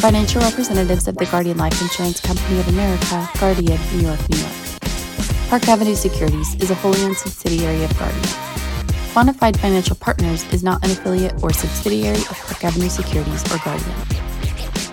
Financial 0.00 0.42
representatives 0.42 1.08
of 1.08 1.16
the 1.16 1.24
Guardian 1.26 1.56
Life 1.56 1.80
Insurance 1.80 2.20
Company 2.20 2.60
of 2.60 2.68
America, 2.68 3.28
Guardian, 3.38 3.80
New 3.94 4.02
York, 4.02 4.20
New 4.28 4.38
York. 4.38 4.52
Park 5.48 5.66
Avenue 5.68 5.94
Securities 5.94 6.54
is 6.56 6.70
a 6.70 6.74
wholly 6.74 7.02
owned 7.02 7.16
subsidiary 7.16 7.82
of 7.84 7.98
Guardian. 7.98 8.28
Quantified 9.10 9.56
Financial 9.56 9.96
Partners 9.96 10.44
is 10.52 10.62
not 10.62 10.84
an 10.84 10.92
affiliate 10.92 11.42
or 11.42 11.52
subsidiary 11.52 12.18
of 12.18 12.38
Park 12.46 12.64
Avenue 12.64 12.88
Securities 12.88 13.42
or 13.52 13.58
Guardian. 13.58 13.90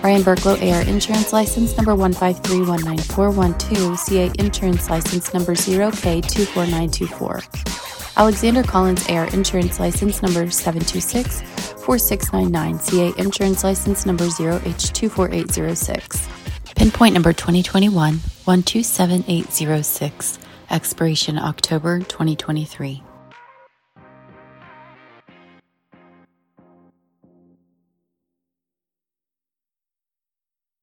Ryan 0.02 0.22
Burklow 0.22 0.60
AR 0.60 0.82
Insurance 0.88 1.32
License 1.32 1.76
Number 1.76 1.92
153194112, 1.92 3.96
CA 3.96 4.32
Insurance 4.40 4.90
License 4.90 5.32
Number 5.32 5.54
0K24924. 5.54 8.16
Alexander 8.16 8.64
Collins 8.64 9.08
AR 9.08 9.28
Insurance 9.28 9.78
License 9.78 10.20
Number 10.20 10.50
726 10.50 11.42
4699, 11.84 12.80
CA 12.80 13.12
Insurance 13.22 13.62
License 13.62 14.04
Number 14.04 14.24
0H24806. 14.24 16.74
Pinpoint 16.74 17.14
number 17.14 17.32
2021 17.32 18.14
127806 18.44 20.38
expiration 20.70 21.38
October 21.38 22.00
2023. 22.00 23.04